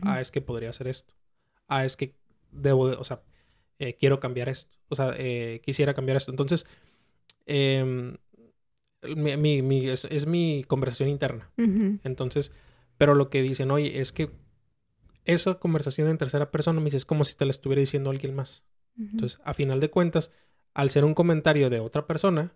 ah, 0.01 0.21
es 0.21 0.31
que 0.31 0.41
podría 0.41 0.69
hacer 0.69 0.87
esto, 0.87 1.13
ah, 1.67 1.85
es 1.85 1.97
que 1.97 2.15
debo, 2.51 2.89
de, 2.89 2.95
o 2.95 3.03
sea, 3.03 3.23
eh, 3.79 3.95
quiero 3.97 4.19
cambiar 4.19 4.49
esto, 4.49 4.77
o 4.89 4.95
sea, 4.95 5.13
eh, 5.17 5.61
quisiera 5.63 5.93
cambiar 5.93 6.17
esto, 6.17 6.31
entonces, 6.31 6.65
eh, 7.45 8.17
mi, 9.15 9.61
mi, 9.61 9.87
es, 9.87 10.27
mi 10.27 10.63
conversación 10.67 11.09
interna. 11.09 11.51
Entonces, 12.03 12.51
pero 12.97 13.15
lo 13.15 13.29
que 13.29 13.41
dicen, 13.41 13.71
oye, 13.71 13.99
es 13.99 14.11
que 14.11 14.31
esa 15.25 15.55
conversación 15.55 16.07
en 16.07 16.17
tercera 16.17 16.51
persona 16.51 16.79
me 16.79 16.85
dice, 16.85 16.97
es 16.97 17.05
como 17.05 17.23
si 17.23 17.35
te 17.35 17.45
la 17.45 17.51
estuviera 17.51 17.79
diciendo 17.79 18.09
alguien 18.09 18.35
más. 18.35 18.63
Entonces, 18.97 19.41
a 19.43 19.53
final 19.53 19.79
de 19.79 19.89
cuentas, 19.89 20.31
al 20.73 20.89
ser 20.89 21.03
un 21.03 21.13
comentario 21.13 21.69
de 21.69 21.79
otra 21.79 22.07
persona, 22.07 22.55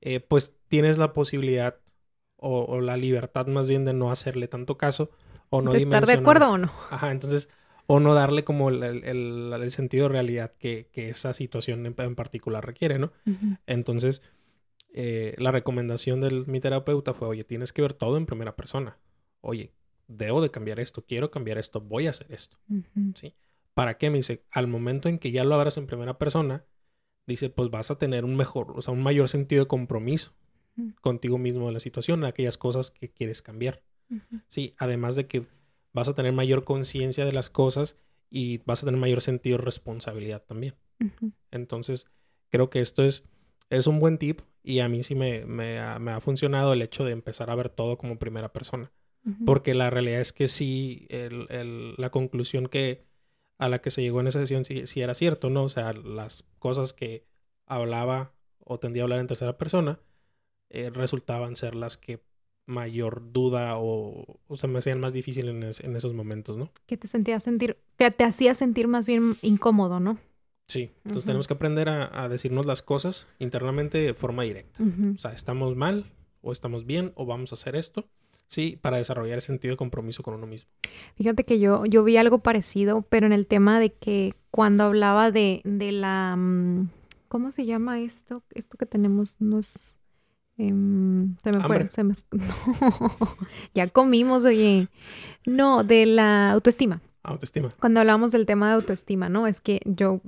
eh, 0.00 0.20
pues 0.20 0.54
tienes 0.68 0.98
la 0.98 1.12
posibilidad 1.12 1.80
o, 2.36 2.80
la 2.80 2.96
libertad 2.98 3.46
más 3.46 3.68
bien 3.68 3.84
de 3.86 3.94
no 3.94 4.10
hacerle 4.10 4.46
tanto 4.46 4.76
caso 4.76 5.10
o 5.48 5.62
no 5.62 5.72
de 5.72 5.78
estar 5.78 6.04
de 6.06 6.12
acuerdo 6.12 6.50
o 6.50 6.58
no. 6.58 6.70
Ajá, 6.90 7.10
entonces, 7.10 7.48
o 7.86 8.00
no 8.00 8.14
darle 8.14 8.44
como 8.44 8.68
el, 8.68 8.82
el, 8.82 9.70
sentido 9.70 10.08
de 10.08 10.14
realidad 10.14 10.52
que, 10.58 10.88
que 10.92 11.10
esa 11.10 11.32
situación 11.32 11.86
en, 11.86 12.14
particular 12.14 12.64
requiere, 12.64 12.98
¿no? 12.98 13.12
Entonces, 13.66 14.22
eh, 14.92 15.34
la 15.38 15.52
recomendación 15.52 16.20
de 16.20 16.44
mi 16.46 16.60
terapeuta 16.60 17.14
fue, 17.14 17.28
oye, 17.28 17.44
tienes 17.44 17.72
que 17.72 17.82
ver 17.82 17.92
todo 17.92 18.16
en 18.16 18.26
primera 18.26 18.56
persona. 18.56 18.98
Oye, 19.40 19.72
debo 20.08 20.40
de 20.40 20.50
cambiar 20.50 20.80
esto, 20.80 21.04
quiero 21.04 21.30
cambiar 21.30 21.58
esto, 21.58 21.80
voy 21.80 22.06
a 22.06 22.10
hacer 22.10 22.32
esto. 22.32 22.58
¿Sí? 23.14 23.34
¿Para 23.74 23.98
qué? 23.98 24.10
Me 24.10 24.16
dice, 24.16 24.42
al 24.50 24.66
momento 24.66 25.08
en 25.08 25.18
que 25.18 25.30
ya 25.30 25.44
lo 25.44 25.54
abras 25.54 25.76
en 25.76 25.86
primera 25.86 26.18
persona, 26.18 26.64
dice, 27.26 27.50
pues 27.50 27.70
vas 27.70 27.90
a 27.90 27.98
tener 27.98 28.24
un 28.24 28.36
mejor, 28.36 28.72
o 28.74 28.82
sea, 28.82 28.94
un 28.94 29.02
mayor 29.02 29.28
sentido 29.28 29.64
de 29.64 29.68
compromiso 29.68 30.34
contigo 31.00 31.38
mismo 31.38 31.66
de 31.66 31.72
la 31.72 31.80
situación, 31.80 32.24
aquellas 32.24 32.58
cosas 32.58 32.90
que 32.90 33.10
quieres 33.10 33.42
cambiar. 33.42 33.82
Sí, 34.46 34.74
además 34.78 35.16
de 35.16 35.26
que 35.26 35.46
vas 35.96 36.08
a 36.08 36.14
tener 36.14 36.32
mayor 36.32 36.64
conciencia 36.64 37.24
de 37.24 37.32
las 37.32 37.50
cosas 37.50 37.98
y 38.30 38.58
vas 38.58 38.82
a 38.82 38.86
tener 38.86 39.00
mayor 39.00 39.22
sentido 39.22 39.56
de 39.58 39.64
responsabilidad 39.64 40.44
también. 40.44 40.74
Entonces, 41.50 42.06
creo 42.50 42.70
que 42.70 42.80
esto 42.80 43.02
es 43.02 43.24
es 43.70 43.86
un 43.86 43.98
buen 43.98 44.18
tip 44.18 44.40
y 44.62 44.80
a 44.80 44.88
mí 44.88 45.02
sí 45.02 45.14
me, 45.14 45.44
me, 45.44 45.78
ha, 45.78 46.20
funcionado 46.20 46.72
el 46.72 46.82
hecho 46.82 47.04
de 47.04 47.12
empezar 47.12 47.50
a 47.50 47.54
ver 47.54 47.68
todo 47.68 47.98
como 47.98 48.18
primera 48.18 48.52
persona. 48.52 48.92
Porque 49.44 49.74
la 49.74 49.90
realidad 49.90 50.20
es 50.20 50.32
que 50.32 50.46
sí, 50.46 51.08
el, 51.10 51.48
el, 51.50 51.94
la 51.96 52.10
conclusión 52.10 52.68
que 52.68 53.08
a 53.58 53.68
la 53.68 53.80
que 53.80 53.90
se 53.90 54.00
llegó 54.00 54.20
en 54.20 54.28
esa 54.28 54.38
sesión 54.38 54.64
sí, 54.64 55.00
era 55.00 55.14
cierto, 55.14 55.50
¿no? 55.50 55.64
O 55.64 55.68
sea, 55.68 55.92
las 55.92 56.44
cosas 56.60 56.92
que 56.92 57.26
hablaba 57.66 58.34
o 58.60 58.78
tendía 58.78 59.02
a 59.02 59.04
hablar 59.04 59.18
en 59.18 59.26
tercera 59.26 59.58
persona 59.58 59.98
eh, 60.68 60.90
resultaban 60.90 61.56
ser 61.56 61.74
las 61.74 61.96
que 61.96 62.22
mayor 62.66 63.32
duda 63.32 63.78
o, 63.78 64.40
o 64.46 64.56
se 64.56 64.66
me 64.66 64.78
hacían 64.78 65.00
más 65.00 65.12
difíciles 65.12 65.80
en, 65.80 65.90
en, 65.90 65.96
esos 65.96 66.14
momentos, 66.14 66.56
¿no? 66.56 66.70
Que 66.86 66.96
te 66.96 67.06
sentías 67.06 67.42
sentir, 67.42 67.78
que 67.96 68.10
te 68.10 68.24
hacía 68.24 68.54
sentir 68.54 68.88
más 68.88 69.06
bien 69.06 69.36
incómodo, 69.42 70.00
¿no? 70.00 70.18
Sí, 70.68 70.90
entonces 71.04 71.26
tenemos 71.26 71.46
que 71.46 71.54
aprender 71.54 71.88
a, 71.88 72.28
decirnos 72.28 72.66
las 72.66 72.82
cosas 72.82 73.28
internamente 73.38 73.98
de 73.98 74.14
forma 74.14 74.42
directa. 74.42 74.82
O 74.82 75.18
sea, 75.18 75.32
estamos 75.32 75.76
mal 75.76 76.12
o 76.42 76.50
estamos 76.50 76.86
bien 76.86 77.12
o 77.14 77.24
vamos 77.24 77.52
a 77.52 77.54
hacer 77.54 77.76
esto. 77.76 78.08
Sí, 78.48 78.78
para 78.80 78.96
desarrollar 78.96 79.38
ese 79.38 79.48
sentido 79.48 79.72
de 79.72 79.76
compromiso 79.76 80.22
con 80.22 80.34
uno 80.34 80.46
mismo. 80.46 80.70
Fíjate 81.16 81.44
que 81.44 81.58
yo, 81.58 81.84
yo 81.84 82.04
vi 82.04 82.16
algo 82.16 82.38
parecido, 82.40 83.02
pero 83.02 83.26
en 83.26 83.32
el 83.32 83.46
tema 83.46 83.80
de 83.80 83.92
que 83.92 84.34
cuando 84.50 84.84
hablaba 84.84 85.30
de, 85.30 85.62
de 85.64 85.92
la... 85.92 86.36
Mm, 86.36 86.90
¿Cómo 87.28 87.50
se 87.50 87.66
llama 87.66 88.00
esto? 88.00 88.44
Esto 88.54 88.78
que 88.78 88.86
tenemos 88.86 89.40
no 89.40 89.58
es... 89.58 89.98
Em, 90.58 91.36
se 91.42 91.52
me 91.52 91.60
fue, 91.62 91.88
se 91.90 92.04
me... 92.04 92.14
No, 92.32 93.36
ya 93.74 93.88
comimos, 93.88 94.44
oye. 94.44 94.88
No, 95.44 95.84
de 95.84 96.06
la 96.06 96.52
autoestima. 96.52 97.02
Autoestima. 97.22 97.68
Cuando 97.80 98.00
hablamos 98.00 98.32
del 98.32 98.46
tema 98.46 98.68
de 98.68 98.74
autoestima, 98.74 99.28
¿no? 99.28 99.46
Es 99.46 99.60
que 99.60 99.80
yo 99.84 100.20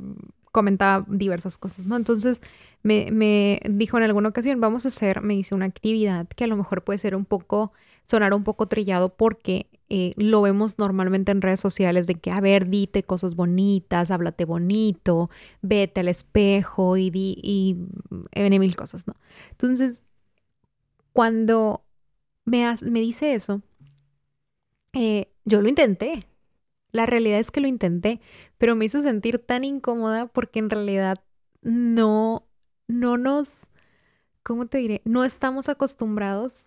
comentaba 0.52 1.06
diversas 1.08 1.56
cosas, 1.58 1.87
¿no? 1.87 1.97
Entonces 1.97 2.42
me, 2.82 3.11
me 3.12 3.61
dijo 3.70 3.97
en 3.97 4.04
alguna 4.04 4.28
ocasión, 4.28 4.61
vamos 4.61 4.85
a 4.85 4.88
hacer, 4.88 5.23
me 5.23 5.35
dice, 5.35 5.54
una 5.54 5.66
actividad 5.66 6.26
que 6.28 6.44
a 6.44 6.47
lo 6.47 6.56
mejor 6.56 6.82
puede 6.82 6.99
ser 6.99 7.14
un 7.14 7.25
poco 7.25 7.73
sonar 8.08 8.32
un 8.32 8.42
poco 8.42 8.66
trillado 8.66 9.11
porque 9.11 9.66
eh, 9.90 10.12
lo 10.16 10.40
vemos 10.40 10.78
normalmente 10.78 11.30
en 11.30 11.42
redes 11.42 11.61
sociales 11.61 12.06
de 12.06 12.14
que, 12.14 12.30
a 12.30 12.40
ver, 12.40 12.68
dite 12.68 13.02
cosas 13.02 13.35
bonitas, 13.37 14.11
háblate 14.11 14.47
bonito, 14.47 15.30
vete 15.61 16.00
al 16.00 16.08
espejo 16.08 16.97
y 16.97 17.11
di, 17.11 17.38
y 17.42 17.76
viene 18.35 18.58
mil 18.58 18.76
cosas, 18.76 19.06
¿no? 19.06 19.14
Entonces, 19.50 20.04
cuando 21.12 21.84
me, 22.44 22.72
me 22.82 23.00
dice 23.00 23.34
eso, 23.34 23.62
eh, 24.92 25.32
yo 25.44 25.60
lo 25.60 25.68
intenté. 25.68 26.20
La 26.90 27.06
realidad 27.06 27.38
es 27.38 27.50
que 27.50 27.60
lo 27.60 27.68
intenté, 27.68 28.20
pero 28.56 28.74
me 28.74 28.86
hizo 28.86 29.02
sentir 29.02 29.38
tan 29.38 29.62
incómoda 29.64 30.26
porque 30.26 30.58
en 30.58 30.70
realidad 30.70 31.22
no, 31.60 32.48
no 32.86 33.18
nos, 33.18 33.66
¿cómo 34.42 34.66
te 34.66 34.78
diré? 34.78 35.02
No 35.04 35.24
estamos 35.24 35.68
acostumbrados 35.68 36.66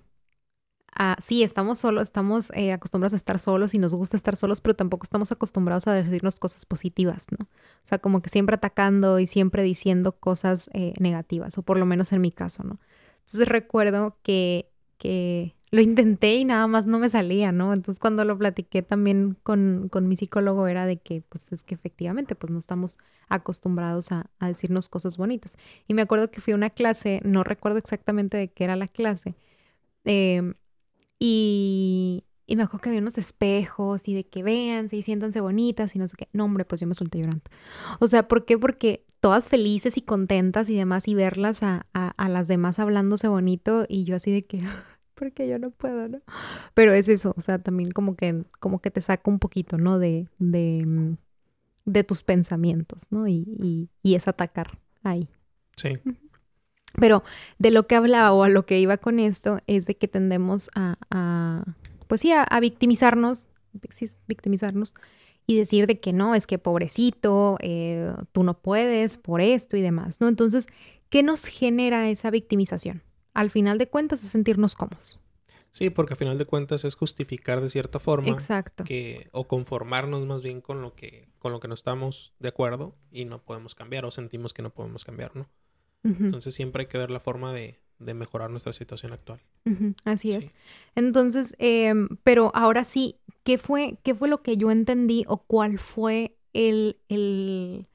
a, 0.93 1.15
sí, 1.19 1.41
estamos 1.41 1.79
solos, 1.79 2.03
estamos 2.03 2.51
eh, 2.53 2.73
acostumbrados 2.73 3.13
a 3.13 3.15
estar 3.15 3.39
solos 3.39 3.73
y 3.73 3.79
nos 3.79 3.95
gusta 3.95 4.17
estar 4.17 4.35
solos, 4.35 4.61
pero 4.61 4.75
tampoco 4.75 5.03
estamos 5.03 5.31
acostumbrados 5.31 5.87
a 5.87 5.93
decirnos 5.93 6.39
cosas 6.39 6.65
positivas, 6.65 7.27
¿no? 7.31 7.45
O 7.45 7.85
sea, 7.87 7.99
como 7.99 8.21
que 8.21 8.29
siempre 8.29 8.55
atacando 8.55 9.17
y 9.19 9.25
siempre 9.25 9.63
diciendo 9.63 10.11
cosas 10.11 10.69
eh, 10.73 10.93
negativas, 10.99 11.57
o 11.57 11.63
por 11.63 11.79
lo 11.79 11.85
menos 11.85 12.11
en 12.11 12.21
mi 12.21 12.31
caso, 12.31 12.63
¿no? 12.63 12.79
Entonces 13.25 13.47
recuerdo 13.47 14.17
que, 14.23 14.69
que 14.97 15.55
lo 15.71 15.81
intenté 15.81 16.35
y 16.35 16.45
nada 16.45 16.67
más 16.67 16.85
no 16.85 16.99
me 16.99 17.09
salía, 17.09 17.51
¿no? 17.51 17.73
Entonces 17.73 17.99
cuando 17.99 18.25
lo 18.25 18.37
platiqué 18.37 18.81
también 18.81 19.37
con, 19.43 19.87
con 19.89 20.07
mi 20.07 20.15
psicólogo 20.15 20.67
era 20.67 20.85
de 20.85 20.97
que, 20.97 21.21
pues 21.21 21.51
es 21.53 21.63
que 21.63 21.75
efectivamente, 21.75 22.35
pues 22.35 22.51
no 22.51 22.59
estamos 22.59 22.97
acostumbrados 23.29 24.11
a, 24.11 24.29
a, 24.39 24.47
decirnos 24.47 24.89
cosas 24.89 25.17
bonitas. 25.17 25.55
Y 25.87 25.93
me 25.93 26.01
acuerdo 26.01 26.29
que 26.29 26.41
fui 26.41 26.53
a 26.53 26.57
una 26.57 26.69
clase, 26.69 27.21
no 27.23 27.43
recuerdo 27.43 27.77
exactamente 27.77 28.37
de 28.37 28.49
qué 28.49 28.65
era 28.65 28.75
la 28.75 28.87
clase, 28.87 29.35
eh, 30.05 30.53
y, 31.19 32.23
y 32.51 32.57
me 32.57 32.63
acuerdo 32.63 32.81
que 32.81 32.89
había 32.89 32.99
unos 32.99 33.17
espejos 33.17 34.09
y 34.09 34.13
de 34.13 34.25
que 34.25 34.43
vean, 34.43 34.89
y 34.91 35.01
siéntanse 35.03 35.39
bonitas 35.39 35.95
y 35.95 35.99
no 35.99 36.07
sé 36.09 36.17
qué. 36.17 36.27
No, 36.33 36.43
hombre, 36.43 36.65
pues 36.65 36.81
yo 36.81 36.87
me 36.87 36.93
solté 36.93 37.19
llorando. 37.19 37.43
O 38.01 38.07
sea, 38.07 38.27
¿por 38.27 38.43
qué? 38.43 38.57
Porque 38.57 39.05
todas 39.21 39.47
felices 39.47 39.95
y 39.95 40.01
contentas 40.01 40.69
y 40.69 40.75
demás 40.75 41.07
y 41.07 41.15
verlas 41.15 41.63
a, 41.63 41.85
a, 41.93 42.09
a 42.09 42.27
las 42.27 42.49
demás 42.49 42.77
hablándose 42.79 43.29
bonito 43.29 43.85
y 43.87 44.03
yo 44.03 44.17
así 44.17 44.33
de 44.33 44.43
que 44.43 44.59
porque 45.15 45.47
yo 45.47 45.59
no 45.59 45.71
puedo, 45.71 46.09
¿no? 46.09 46.19
Pero 46.73 46.91
es 46.93 47.07
eso, 47.07 47.33
o 47.37 47.39
sea, 47.39 47.59
también 47.59 47.91
como 47.91 48.17
que, 48.17 48.43
como 48.59 48.81
que 48.81 48.91
te 48.91 48.99
saca 48.99 49.31
un 49.31 49.39
poquito, 49.39 49.77
¿no? 49.77 49.97
De, 49.97 50.27
de, 50.37 50.83
mm, 50.85 51.15
de 51.85 52.03
tus 52.03 52.21
pensamientos, 52.21 53.03
¿no? 53.11 53.29
Y, 53.29 53.45
y, 53.61 53.89
y, 54.03 54.15
es 54.15 54.27
atacar 54.27 54.77
ahí. 55.03 55.29
Sí. 55.77 55.99
Pero 56.99 57.23
de 57.59 57.71
lo 57.71 57.87
que 57.87 57.95
hablaba 57.95 58.33
o 58.33 58.43
a 58.43 58.49
lo 58.49 58.65
que 58.65 58.79
iba 58.79 58.97
con 58.97 59.19
esto 59.19 59.61
es 59.67 59.85
de 59.85 59.95
que 59.95 60.09
tendemos 60.09 60.69
a, 60.75 60.97
a 61.09 61.63
pues 62.11 62.19
sí, 62.19 62.33
a, 62.33 62.43
a, 62.43 62.59
victimizarnos, 62.59 63.47
victimizarnos 64.27 64.93
y 65.47 65.55
decir 65.55 65.87
de 65.87 66.01
que 66.01 66.11
no, 66.11 66.35
es 66.35 66.45
que 66.45 66.57
pobrecito, 66.57 67.55
eh, 67.61 68.11
tú 68.33 68.43
no 68.43 68.59
puedes 68.59 69.17
por 69.17 69.39
esto 69.39 69.77
y 69.77 69.81
demás, 69.81 70.19
¿no? 70.19 70.27
Entonces, 70.27 70.67
¿qué 71.09 71.23
nos 71.23 71.45
genera 71.45 72.09
esa 72.09 72.29
victimización? 72.29 73.01
al 73.33 73.49
final 73.49 73.77
de 73.77 73.87
cuentas 73.87 74.23
es 74.23 74.29
sentirnos 74.29 74.75
cómodos. 74.75 75.19
Sí, 75.71 75.89
porque 75.89 76.13
al 76.13 76.17
final 76.17 76.37
de 76.37 76.45
cuentas 76.45 76.83
es 76.83 76.95
justificar 76.95 77.61
de 77.61 77.69
cierta 77.69 77.97
forma 77.97 78.27
Exacto. 78.29 78.83
que 78.83 79.29
o 79.31 79.47
conformarnos 79.47 80.25
más 80.25 80.41
bien 80.43 80.59
con 80.59 80.81
lo 80.81 80.95
que 80.95 81.29
con 81.39 81.53
lo 81.53 81.61
que 81.61 81.69
no 81.69 81.73
estamos 81.73 82.33
de 82.39 82.49
acuerdo 82.49 82.97
y 83.09 83.23
no 83.23 83.41
podemos 83.41 83.73
cambiar 83.73 84.03
o 84.03 84.11
sentimos 84.11 84.53
que 84.53 84.63
no 84.63 84.73
podemos 84.73 85.05
cambiar, 85.05 85.33
¿no? 85.35 85.47
Uh 86.03 86.09
-huh. 86.09 86.25
Entonces 86.25 86.53
siempre 86.55 86.81
hay 86.81 86.87
que 86.87 86.97
ver 86.97 87.09
la 87.09 87.21
forma 87.21 87.53
de, 87.53 87.79
de 88.01 88.13
mejorar 88.13 88.49
nuestra 88.49 88.73
situación 88.73 89.13
actual. 89.13 89.39
Uh 89.65 89.71
-huh. 89.71 89.95
Así 90.05 90.31
es. 90.31 90.51
Entonces, 90.95 91.55
eh, 91.59 91.93
pero 92.23 92.51
ahora 92.55 92.83
sí, 92.83 93.17
¿qué 93.43 93.57
fue, 93.57 93.97
¿qué 94.03 94.15
fue 94.15 94.27
lo 94.27 94.41
que 94.41 94.57
yo 94.57 94.71
entendí 94.71 95.23
o 95.27 95.37
cuál 95.37 95.79
fue 95.79 96.35
el, 96.53 96.97
el, 97.09 97.87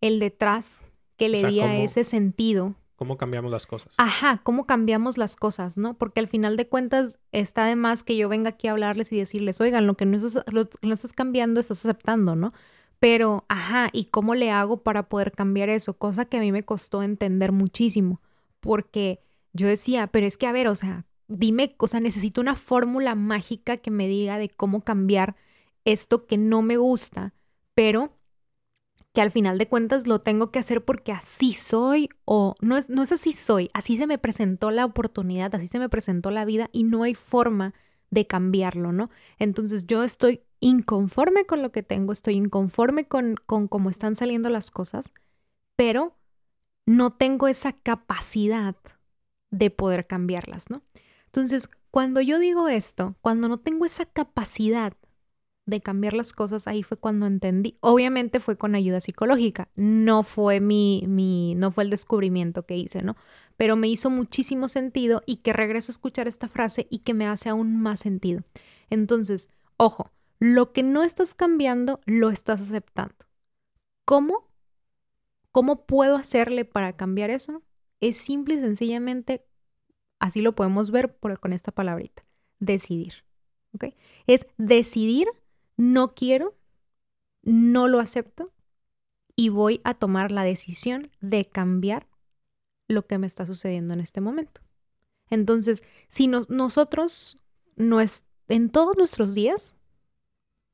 el 0.00 0.18
detrás 0.18 0.86
que 1.16 1.28
le 1.28 1.38
o 1.38 1.40
sea, 1.40 1.50
di 1.50 1.60
a 1.60 1.78
ese 1.78 2.04
sentido 2.04 2.74
cómo 3.00 3.16
cambiamos 3.16 3.50
las 3.50 3.66
cosas. 3.66 3.94
Ajá, 3.96 4.42
cómo 4.42 4.66
cambiamos 4.66 5.16
las 5.16 5.34
cosas, 5.34 5.78
¿no? 5.78 5.94
Porque 5.94 6.20
al 6.20 6.28
final 6.28 6.58
de 6.58 6.68
cuentas 6.68 7.18
está 7.32 7.64
de 7.64 7.74
más 7.74 8.04
que 8.04 8.14
yo 8.14 8.28
venga 8.28 8.50
aquí 8.50 8.68
a 8.68 8.72
hablarles 8.72 9.10
y 9.10 9.16
decirles, 9.16 9.58
oigan, 9.62 9.86
lo 9.86 9.96
que 9.96 10.04
no 10.04 10.18
estás, 10.18 10.44
lo, 10.52 10.68
no 10.82 10.92
estás 10.92 11.14
cambiando, 11.14 11.60
estás 11.60 11.82
aceptando, 11.82 12.36
¿no? 12.36 12.52
Pero, 12.98 13.46
ajá, 13.48 13.88
¿y 13.94 14.04
cómo 14.04 14.34
le 14.34 14.50
hago 14.50 14.82
para 14.82 15.08
poder 15.08 15.32
cambiar 15.32 15.70
eso? 15.70 15.94
Cosa 15.94 16.26
que 16.26 16.36
a 16.36 16.40
mí 16.40 16.52
me 16.52 16.62
costó 16.62 17.02
entender 17.02 17.52
muchísimo, 17.52 18.20
porque 18.60 19.22
yo 19.52 19.66
decía, 19.66 20.06
pero 20.08 20.26
es 20.26 20.36
que, 20.36 20.46
a 20.46 20.52
ver, 20.52 20.68
o 20.68 20.74
sea, 20.74 21.06
dime, 21.28 21.74
o 21.78 21.86
sea, 21.86 22.00
necesito 22.00 22.40
una 22.40 22.54
fórmula 22.54 23.14
mágica 23.14 23.76
que 23.76 23.90
me 23.90 24.08
diga 24.08 24.38
de 24.38 24.48
cómo 24.48 24.82
cambiar 24.82 25.36
esto 25.84 26.26
que 26.26 26.36
no 26.36 26.62
me 26.62 26.76
gusta, 26.76 27.34
pero 27.74 28.16
que 29.12 29.20
al 29.20 29.30
final 29.30 29.58
de 29.58 29.68
cuentas 29.68 30.06
lo 30.06 30.20
tengo 30.20 30.50
que 30.50 30.60
hacer 30.60 30.84
porque 30.84 31.12
así 31.12 31.52
soy 31.52 32.08
o 32.24 32.54
no 32.60 32.76
es, 32.76 32.90
no 32.90 33.02
es 33.02 33.12
así 33.12 33.32
soy, 33.32 33.68
así 33.74 33.96
se 33.96 34.06
me 34.06 34.18
presentó 34.18 34.70
la 34.70 34.84
oportunidad, 34.84 35.54
así 35.54 35.66
se 35.66 35.78
me 35.78 35.88
presentó 35.88 36.30
la 36.30 36.44
vida 36.44 36.68
y 36.72 36.84
no 36.84 37.02
hay 37.02 37.14
forma 37.14 37.74
de 38.10 38.26
cambiarlo, 38.26 38.92
¿no? 38.92 39.10
Entonces 39.38 39.86
yo 39.86 40.04
estoy 40.04 40.42
inconforme 40.60 41.44
con 41.44 41.62
lo 41.62 41.72
que 41.72 41.82
tengo, 41.82 42.12
estoy 42.12 42.34
inconforme 42.34 43.06
con, 43.06 43.36
con 43.46 43.66
cómo 43.66 43.90
están 43.90 44.14
saliendo 44.14 44.48
las 44.48 44.70
cosas, 44.70 45.12
pero 45.76 46.16
no 46.86 47.12
tengo 47.12 47.48
esa 47.48 47.72
capacidad 47.72 48.76
de 49.50 49.70
poder 49.70 50.06
cambiarlas, 50.06 50.70
¿no? 50.70 50.82
Entonces, 51.26 51.68
cuando 51.90 52.20
yo 52.20 52.38
digo 52.38 52.68
esto, 52.68 53.16
cuando 53.20 53.48
no 53.48 53.58
tengo 53.58 53.84
esa 53.84 54.06
capacidad 54.06 54.94
de 55.66 55.80
cambiar 55.80 56.14
las 56.14 56.32
cosas, 56.32 56.66
ahí 56.66 56.82
fue 56.82 56.96
cuando 56.96 57.26
entendí. 57.26 57.76
Obviamente 57.80 58.40
fue 58.40 58.56
con 58.56 58.74
ayuda 58.74 59.00
psicológica, 59.00 59.68
no 59.76 60.22
fue 60.24 60.60
mi, 60.60 61.04
mi, 61.06 61.54
no 61.54 61.70
fue 61.70 61.84
el 61.84 61.90
descubrimiento 61.90 62.66
que 62.66 62.76
hice, 62.76 63.02
¿no? 63.02 63.16
Pero 63.56 63.76
me 63.76 63.88
hizo 63.88 64.10
muchísimo 64.10 64.68
sentido 64.68 65.22
y 65.26 65.36
que 65.38 65.52
regreso 65.52 65.92
a 65.92 65.94
escuchar 65.94 66.26
esta 66.28 66.48
frase 66.48 66.86
y 66.90 67.00
que 67.00 67.14
me 67.14 67.26
hace 67.26 67.48
aún 67.48 67.80
más 67.80 68.00
sentido. 68.00 68.42
Entonces, 68.90 69.48
ojo, 69.76 70.10
lo 70.40 70.72
que 70.72 70.82
no 70.82 71.02
estás 71.02 71.34
cambiando, 71.34 72.00
lo 72.06 72.30
estás 72.30 72.60
aceptando. 72.62 73.14
¿Cómo? 74.04 74.48
¿Cómo 75.52 75.86
puedo 75.86 76.16
hacerle 76.16 76.64
para 76.64 76.96
cambiar 76.96 77.30
eso? 77.30 77.62
Es 78.00 78.16
simple 78.16 78.54
y 78.54 78.60
sencillamente, 78.60 79.46
así 80.18 80.40
lo 80.40 80.54
podemos 80.54 80.90
ver 80.90 81.16
por, 81.16 81.38
con 81.38 81.52
esta 81.52 81.72
palabrita, 81.72 82.24
decidir. 82.58 83.24
Es 84.26 84.46
decidir 84.58 85.28
no 85.76 86.14
quiero, 86.14 86.56
no 87.42 87.88
lo 87.88 88.00
acepto 88.00 88.52
y 89.36 89.48
voy 89.48 89.80
a 89.84 89.94
tomar 89.94 90.32
la 90.32 90.44
decisión 90.44 91.10
de 91.20 91.48
cambiar 91.48 92.08
lo 92.88 93.06
que 93.06 93.18
me 93.18 93.26
está 93.26 93.46
sucediendo 93.46 93.94
en 93.94 94.00
este 94.00 94.20
momento. 94.20 94.60
Entonces, 95.30 95.82
si 96.08 96.26
nos, 96.26 96.50
nosotros 96.50 97.38
no 97.76 97.98
en 98.48 98.70
todos 98.70 98.96
nuestros 98.96 99.34
días, 99.34 99.76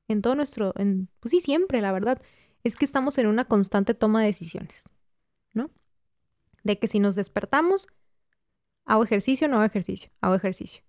en 0.08 0.22
todo 0.22 0.34
nuestro, 0.34 0.72
en, 0.76 1.08
pues 1.20 1.30
sí, 1.30 1.40
siempre, 1.40 1.80
la 1.80 1.92
verdad, 1.92 2.20
es 2.64 2.76
que 2.76 2.84
estamos 2.84 3.18
en 3.18 3.26
una 3.26 3.44
constante 3.44 3.94
toma 3.94 4.20
de 4.20 4.26
decisiones. 4.26 4.88
De 6.66 6.78
que 6.78 6.88
si 6.88 6.98
nos 6.98 7.14
despertamos, 7.14 7.86
hago 8.84 9.04
ejercicio, 9.04 9.48
no 9.48 9.56
hago 9.56 9.64
ejercicio, 9.64 10.10
hago 10.20 10.34
ejercicio. 10.34 10.82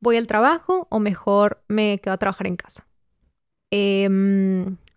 Voy 0.00 0.16
al 0.16 0.26
trabajo 0.26 0.86
o 0.90 0.98
mejor 1.00 1.64
me 1.68 2.00
quedo 2.00 2.14
a 2.14 2.18
trabajar 2.18 2.46
en 2.46 2.56
casa 2.56 2.86
eh, 3.76 4.08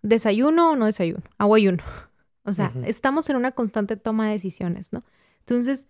desayuno 0.02 0.72
o 0.72 0.76
no 0.76 0.86
desayuno, 0.86 1.24
hago 1.38 1.54
ayuno. 1.54 1.82
O 2.44 2.54
sea, 2.54 2.72
uh 2.74 2.78
-huh. 2.78 2.86
estamos 2.86 3.28
en 3.28 3.36
una 3.36 3.52
constante 3.52 3.98
toma 3.98 4.24
de 4.24 4.32
decisiones, 4.32 4.90
¿no? 4.94 5.02
Entonces, 5.40 5.86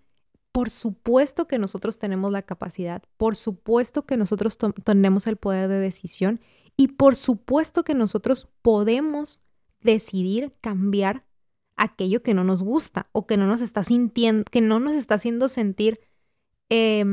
por 0.51 0.71
supuesto 0.71 1.47
que 1.47 1.57
nosotros 1.57 2.01
tenemos 2.01 2.33
la 2.33 2.43
capacidad, 2.43 3.01
por 3.17 3.37
supuesto 3.37 4.07
que 4.07 4.17
nosotros 4.17 4.59
tenemos 4.83 5.29
el 5.29 5.37
poder 5.37 5.69
de 5.69 5.79
decisión 5.79 6.41
y 6.77 6.89
por 6.89 7.15
supuesto 7.15 7.85
que 7.85 7.95
nosotros 7.95 8.49
podemos 8.61 9.41
decidir 9.83 10.53
cambiar 10.61 11.25
aquello 11.79 12.23
que 12.23 12.35
no 12.35 12.45
nos 12.45 12.63
gusta 12.63 13.09
o 13.13 13.27
que 13.27 13.37
no 13.37 13.47
nos 13.47 13.63
está 13.63 13.83
sintiendo, 13.85 14.45
que 14.51 14.61
no 14.61 14.81
nos 14.81 14.95
está 14.95 15.15
haciendo 15.15 15.49
sentir, 15.49 16.01
eh, 16.69 17.05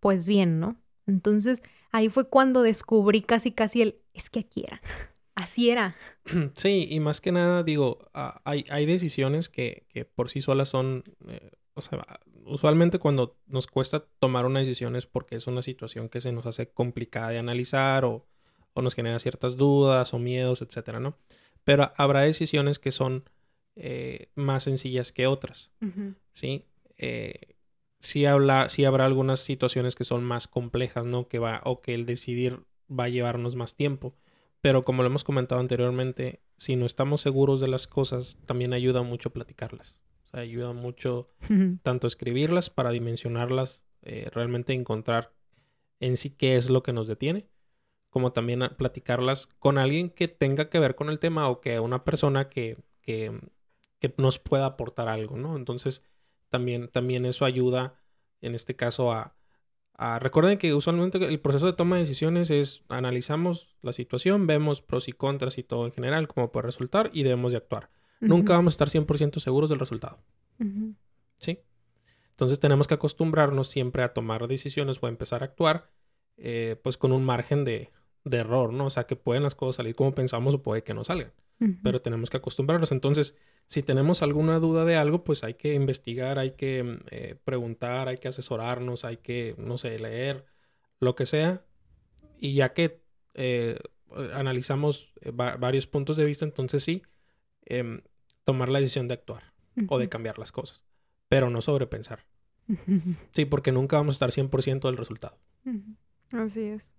pues 0.00 0.26
bien, 0.26 0.58
¿no? 0.58 0.76
Entonces, 1.06 1.62
ahí 1.90 2.08
fue 2.08 2.28
cuando 2.28 2.62
descubrí 2.62 3.22
casi, 3.22 3.52
casi 3.52 3.82
el, 3.82 4.00
es 4.12 4.30
que 4.30 4.40
aquí 4.40 4.64
era. 4.66 4.80
Así 5.34 5.70
era. 5.70 5.96
Sí, 6.54 6.86
y 6.90 7.00
más 7.00 7.20
que 7.20 7.32
nada, 7.32 7.62
digo, 7.62 7.98
hay, 8.44 8.64
hay 8.68 8.84
decisiones 8.84 9.48
que, 9.48 9.86
que, 9.88 10.04
por 10.04 10.28
sí 10.28 10.42
solas 10.42 10.68
son, 10.68 11.04
eh, 11.28 11.50
o 11.74 11.80
sea, 11.80 12.04
usualmente 12.44 12.98
cuando 12.98 13.38
nos 13.46 13.66
cuesta 13.66 14.04
tomar 14.18 14.44
una 14.44 14.60
decisión 14.60 14.96
es 14.96 15.06
porque 15.06 15.36
es 15.36 15.46
una 15.46 15.62
situación 15.62 16.08
que 16.08 16.20
se 16.20 16.32
nos 16.32 16.44
hace 16.44 16.70
complicada 16.70 17.30
de 17.30 17.38
analizar 17.38 18.04
o, 18.04 18.26
o 18.74 18.82
nos 18.82 18.94
genera 18.94 19.18
ciertas 19.20 19.56
dudas 19.56 20.12
o 20.12 20.18
miedos, 20.18 20.60
etcétera, 20.60 21.00
¿no? 21.00 21.16
Pero 21.64 21.92
habrá 21.96 22.20
decisiones 22.20 22.78
que 22.78 22.92
son 22.92 23.24
eh, 23.80 24.30
más 24.34 24.64
sencillas 24.64 25.12
que 25.12 25.26
otras, 25.26 25.70
uh 25.80 25.86
-huh. 25.86 26.14
¿sí? 26.32 26.64
Eh, 26.96 27.54
sí, 28.00 28.26
habla, 28.26 28.68
sí 28.68 28.84
habrá 28.84 29.04
algunas 29.06 29.40
situaciones 29.40 29.94
que 29.94 30.04
son 30.04 30.24
más 30.24 30.48
complejas, 30.48 31.06
¿no? 31.06 31.28
Que 31.28 31.38
va, 31.38 31.60
o 31.64 31.80
que 31.80 31.94
el 31.94 32.04
decidir 32.04 32.64
va 32.90 33.04
a 33.04 33.08
llevarnos 33.08 33.54
más 33.54 33.76
tiempo. 33.76 34.16
Pero 34.60 34.82
como 34.82 35.02
lo 35.02 35.08
hemos 35.08 35.22
comentado 35.22 35.60
anteriormente, 35.60 36.42
si 36.56 36.74
no 36.74 36.86
estamos 36.86 37.20
seguros 37.20 37.60
de 37.60 37.68
las 37.68 37.86
cosas, 37.86 38.38
también 38.46 38.72
ayuda 38.72 39.02
mucho 39.02 39.30
platicarlas. 39.30 40.00
O 40.24 40.26
sea, 40.26 40.40
ayuda 40.40 40.72
mucho 40.72 41.30
tanto 41.82 42.06
escribirlas 42.08 42.68
para 42.68 42.90
dimensionarlas, 42.90 43.84
eh, 44.02 44.28
realmente 44.32 44.72
encontrar 44.72 45.32
en 46.00 46.16
sí 46.16 46.30
qué 46.30 46.56
es 46.56 46.68
lo 46.68 46.82
que 46.82 46.92
nos 46.92 47.06
detiene, 47.06 47.48
como 48.10 48.32
también 48.32 48.60
platicarlas 48.76 49.46
con 49.46 49.78
alguien 49.78 50.10
que 50.10 50.26
tenga 50.26 50.68
que 50.68 50.80
ver 50.80 50.96
con 50.96 51.08
el 51.08 51.20
tema 51.20 51.48
o 51.48 51.60
que 51.60 51.78
una 51.78 52.04
persona 52.04 52.48
que, 52.48 52.76
que, 53.00 53.38
que 53.98 54.14
nos 54.16 54.38
pueda 54.38 54.66
aportar 54.66 55.08
algo, 55.08 55.36
¿no? 55.36 55.56
Entonces, 55.56 56.02
también, 56.48 56.88
también 56.88 57.24
eso 57.26 57.44
ayuda, 57.44 57.94
en 58.40 58.54
este 58.54 58.76
caso, 58.76 59.12
a, 59.12 59.34
Recuerden 60.20 60.58
que 60.58 60.74
usualmente 60.74 61.18
el 61.18 61.40
proceso 61.40 61.66
de 61.66 61.72
toma 61.72 61.96
de 61.96 62.02
decisiones 62.02 62.52
es 62.52 62.84
analizamos 62.88 63.74
la 63.82 63.92
situación, 63.92 64.46
vemos 64.46 64.80
pros 64.80 65.08
y 65.08 65.12
contras 65.12 65.58
y 65.58 65.64
todo 65.64 65.86
en 65.86 65.92
general, 65.92 66.28
cómo 66.28 66.52
puede 66.52 66.66
resultar 66.66 67.10
y 67.12 67.24
debemos 67.24 67.50
de 67.50 67.58
actuar. 67.58 67.90
Nunca 68.20 68.52
vamos 68.52 68.74
a 68.74 68.84
estar 68.84 68.88
100% 68.88 69.40
seguros 69.40 69.70
del 69.70 69.80
resultado. 69.80 70.20
¿Sí? 71.38 71.58
Entonces 72.30 72.60
tenemos 72.60 72.86
que 72.86 72.94
acostumbrarnos 72.94 73.66
siempre 73.66 74.04
a 74.04 74.14
tomar 74.14 74.46
decisiones 74.46 75.02
o 75.02 75.06
a 75.06 75.08
empezar 75.08 75.42
a 75.42 75.46
actuar 75.46 75.90
eh, 76.36 76.76
pues 76.84 76.96
con 76.96 77.10
un 77.10 77.24
margen 77.24 77.64
de, 77.64 77.90
de, 78.22 78.36
error, 78.36 78.72
¿no? 78.72 78.86
O 78.86 78.90
sea, 78.90 79.08
que 79.08 79.16
pueden 79.16 79.42
las 79.42 79.56
cosas 79.56 79.76
salir 79.76 79.96
como 79.96 80.14
pensamos 80.14 80.54
o 80.54 80.62
puede 80.62 80.84
que 80.84 80.94
no 80.94 81.02
salgan. 81.02 81.32
Pero 81.82 82.00
tenemos 82.00 82.30
que 82.30 82.36
acostumbrarnos. 82.36 82.92
Entonces, 82.92 83.34
si 83.66 83.82
tenemos 83.82 84.22
alguna 84.22 84.60
duda 84.60 84.84
de 84.84 84.96
algo, 84.96 85.24
pues 85.24 85.42
hay 85.42 85.54
que 85.54 85.74
investigar, 85.74 86.38
hay 86.38 86.52
que 86.52 87.00
eh, 87.10 87.34
preguntar, 87.44 88.06
hay 88.06 88.18
que 88.18 88.28
asesorarnos, 88.28 89.04
hay 89.04 89.16
que, 89.16 89.56
no 89.58 89.76
sé, 89.76 89.98
leer, 89.98 90.44
lo 91.00 91.16
que 91.16 91.26
sea. 91.26 91.64
Y 92.38 92.54
ya 92.54 92.72
que 92.74 93.02
eh, 93.34 93.76
analizamos 94.34 95.12
eh, 95.20 95.32
varios 95.32 95.86
puntos 95.88 96.16
de 96.16 96.24
vista, 96.24 96.44
entonces 96.44 96.84
sí, 96.84 97.02
em, 97.66 98.02
tomar 98.44 98.68
la 98.68 98.80
decisión 98.80 99.08
de 99.08 99.14
actuar 99.14 99.52
o 99.88 99.98
de 99.98 100.08
cambiar 100.08 100.38
las 100.38 100.52
cosas, 100.52 100.82
pero 101.28 101.50
no 101.50 101.60
sobrepensar. 101.60 102.24
Sí, 103.32 103.44
porque 103.44 103.72
nunca 103.72 103.96
vamos 103.96 104.14
a 104.20 104.26
estar 104.26 104.30
100% 104.32 104.88
del 104.88 104.96
resultado. 104.96 105.38
Así 106.32 106.62
es. 106.62 106.94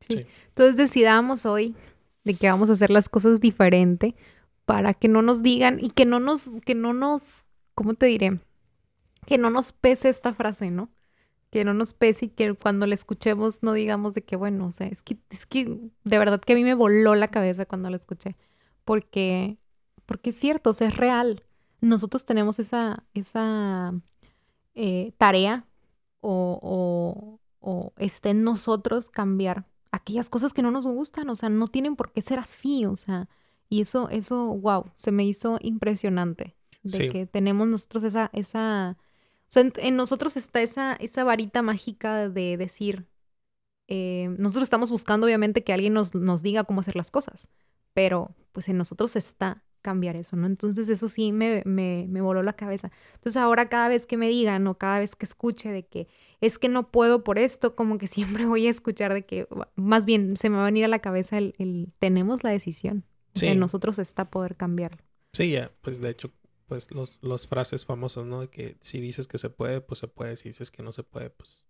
Sí. 0.00 0.26
Entonces 0.48 0.76
decidamos 0.76 1.46
hoy 1.46 1.74
de 2.24 2.34
que 2.34 2.48
vamos 2.48 2.70
a 2.70 2.74
hacer 2.74 2.90
las 2.90 3.08
cosas 3.08 3.40
diferente 3.40 4.14
para 4.64 4.94
que 4.94 5.08
no 5.08 5.22
nos 5.22 5.42
digan 5.42 5.78
y 5.80 5.90
que 5.90 6.04
no 6.04 6.20
nos, 6.20 6.50
que 6.64 6.74
no 6.74 6.92
nos, 6.92 7.46
¿cómo 7.74 7.94
te 7.94 8.06
diré? 8.06 8.40
Que 9.26 9.38
no 9.38 9.50
nos 9.50 9.72
pese 9.72 10.08
esta 10.08 10.34
frase, 10.34 10.70
¿no? 10.70 10.90
Que 11.50 11.64
no 11.64 11.74
nos 11.74 11.94
pese 11.94 12.26
y 12.26 12.28
que 12.28 12.54
cuando 12.54 12.86
la 12.86 12.94
escuchemos 12.94 13.62
no 13.62 13.72
digamos 13.72 14.14
de 14.14 14.24
que, 14.24 14.36
bueno, 14.36 14.66
o 14.66 14.70
sea, 14.70 14.86
es 14.86 15.02
que, 15.02 15.18
es 15.30 15.46
que 15.46 15.90
de 16.04 16.18
verdad 16.18 16.40
que 16.40 16.52
a 16.54 16.56
mí 16.56 16.64
me 16.64 16.74
voló 16.74 17.14
la 17.14 17.28
cabeza 17.28 17.66
cuando 17.66 17.90
la 17.90 17.96
escuché. 17.96 18.36
Porque, 18.84 19.58
porque 20.06 20.30
es 20.30 20.36
cierto, 20.36 20.70
o 20.70 20.74
sea, 20.74 20.88
es 20.88 20.96
real. 20.96 21.44
Nosotros 21.80 22.24
tenemos 22.24 22.58
esa, 22.58 23.04
esa 23.14 23.92
eh, 24.74 25.12
tarea 25.18 25.66
o, 26.20 26.58
o, 26.62 27.40
o 27.60 27.92
está 27.96 28.30
en 28.30 28.44
nosotros 28.44 29.08
cambiar 29.10 29.66
aquellas 29.92 30.30
cosas 30.30 30.52
que 30.52 30.62
no 30.62 30.70
nos 30.70 30.86
gustan, 30.86 31.28
o 31.28 31.36
sea, 31.36 31.48
no 31.50 31.68
tienen 31.68 31.94
por 31.94 32.12
qué 32.12 32.22
ser 32.22 32.38
así, 32.38 32.86
o 32.86 32.96
sea, 32.96 33.28
y 33.68 33.82
eso, 33.82 34.08
eso, 34.08 34.46
wow, 34.46 34.90
se 34.94 35.12
me 35.12 35.24
hizo 35.24 35.58
impresionante 35.60 36.56
de 36.82 37.10
que 37.10 37.26
tenemos 37.26 37.68
nosotros 37.68 38.02
esa, 38.02 38.28
esa, 38.32 38.96
o 38.98 39.46
sea, 39.46 39.70
en, 39.76 39.96
nosotros 39.96 40.36
está 40.36 40.62
esa, 40.62 40.94
esa 40.94 41.22
varita 41.22 41.62
mágica 41.62 42.28
de 42.28 42.56
decir, 42.56 43.06
eh, 43.86 44.34
nosotros 44.38 44.64
estamos 44.64 44.90
buscando 44.90 45.26
obviamente 45.26 45.62
que 45.62 45.72
alguien 45.72 45.92
nos, 45.92 46.14
nos 46.14 46.42
diga 46.42 46.64
cómo 46.64 46.80
hacer 46.80 46.96
las 46.96 47.10
cosas, 47.10 47.48
pero 47.92 48.34
pues 48.52 48.68
en 48.68 48.78
nosotros 48.78 49.14
está 49.14 49.62
cambiar 49.82 50.16
eso, 50.16 50.36
¿no? 50.36 50.46
Entonces 50.46 50.88
eso 50.88 51.08
sí 51.08 51.32
me, 51.32 51.62
me, 51.66 52.06
me, 52.08 52.20
voló 52.20 52.42
la 52.42 52.54
cabeza. 52.54 52.90
Entonces 53.14 53.36
ahora 53.36 53.68
cada 53.68 53.88
vez 53.88 54.06
que 54.06 54.16
me 54.16 54.28
digan 54.28 54.66
o 54.66 54.78
cada 54.78 55.00
vez 55.00 55.14
que 55.16 55.26
escuche 55.26 55.70
de 55.70 55.84
que 55.84 56.08
es 56.40 56.58
que 56.58 56.68
no 56.68 56.90
puedo 56.90 57.24
por 57.24 57.38
esto, 57.38 57.74
como 57.74 57.98
que 57.98 58.06
siempre 58.08 58.46
voy 58.46 58.66
a 58.66 58.70
escuchar 58.70 59.12
de 59.12 59.26
que 59.26 59.46
más 59.74 60.06
bien 60.06 60.36
se 60.36 60.48
me 60.48 60.56
va 60.56 60.62
a 60.62 60.66
venir 60.66 60.84
a 60.84 60.88
la 60.88 61.00
cabeza 61.00 61.38
el 61.38 61.92
tenemos 61.98 62.42
la 62.44 62.50
decisión 62.50 63.04
en 63.40 63.58
nosotros 63.58 63.98
está 63.98 64.30
poder 64.30 64.56
cambiarlo. 64.56 65.02
Sí, 65.32 65.50
ya, 65.50 65.72
pues 65.80 66.00
de 66.00 66.10
hecho, 66.10 66.30
pues 66.66 66.90
los, 66.90 67.18
los 67.22 67.46
frases 67.46 67.86
famosas, 67.86 68.26
¿no? 68.26 68.40
De 68.40 68.48
que 68.48 68.76
si 68.80 69.00
dices 69.00 69.26
que 69.26 69.38
se 69.38 69.50
puede, 69.50 69.80
pues 69.80 70.00
se 70.00 70.08
puede. 70.08 70.36
Si 70.36 70.50
dices 70.50 70.70
que 70.70 70.82
no 70.82 70.92
se 70.92 71.02
puede, 71.02 71.30
pues, 71.30 71.64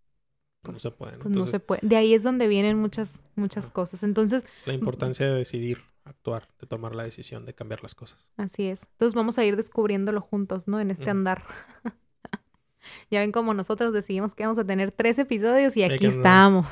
pues 0.62 0.76
no 0.76 0.80
se 0.80 0.90
puede. 0.92 1.18
Pues 1.18 1.34
no 1.34 1.46
se 1.46 1.60
puede. 1.60 1.80
De 1.82 1.96
ahí 1.96 2.14
es 2.14 2.22
donde 2.22 2.46
vienen 2.46 2.78
muchas, 2.78 3.24
muchas 3.34 3.70
cosas. 3.70 4.04
Entonces... 4.04 4.46
La 4.64 4.74
importancia 4.74 5.26
de 5.26 5.34
decidir, 5.34 5.82
actuar, 6.04 6.48
de 6.60 6.68
tomar 6.68 6.94
la 6.94 7.02
decisión 7.02 7.44
de 7.44 7.54
cambiar 7.54 7.82
las 7.82 7.96
cosas. 7.96 8.28
Así 8.36 8.68
es. 8.68 8.86
Entonces 8.92 9.14
vamos 9.14 9.38
a 9.38 9.44
ir 9.44 9.56
descubriéndolo 9.56 10.20
juntos, 10.20 10.68
¿no? 10.68 10.78
En 10.78 10.92
este 10.92 11.10
andar. 11.10 11.42
ya 13.10 13.20
ven 13.20 13.32
como 13.32 13.54
nosotros 13.54 13.92
decidimos 13.92 14.34
que 14.34 14.44
vamos 14.44 14.58
a 14.58 14.64
tener 14.64 14.92
tres 14.92 15.18
episodios 15.18 15.76
y 15.76 15.82
aquí 15.82 16.06
estamos. 16.06 16.68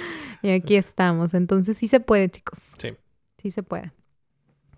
y 0.42 0.50
aquí 0.50 0.76
estamos. 0.76 1.34
Entonces 1.34 1.76
sí 1.78 1.88
se 1.88 1.98
puede, 1.98 2.30
chicos. 2.30 2.74
Sí. 2.78 2.94
Sí 3.42 3.50
se 3.50 3.64
puede. 3.64 3.92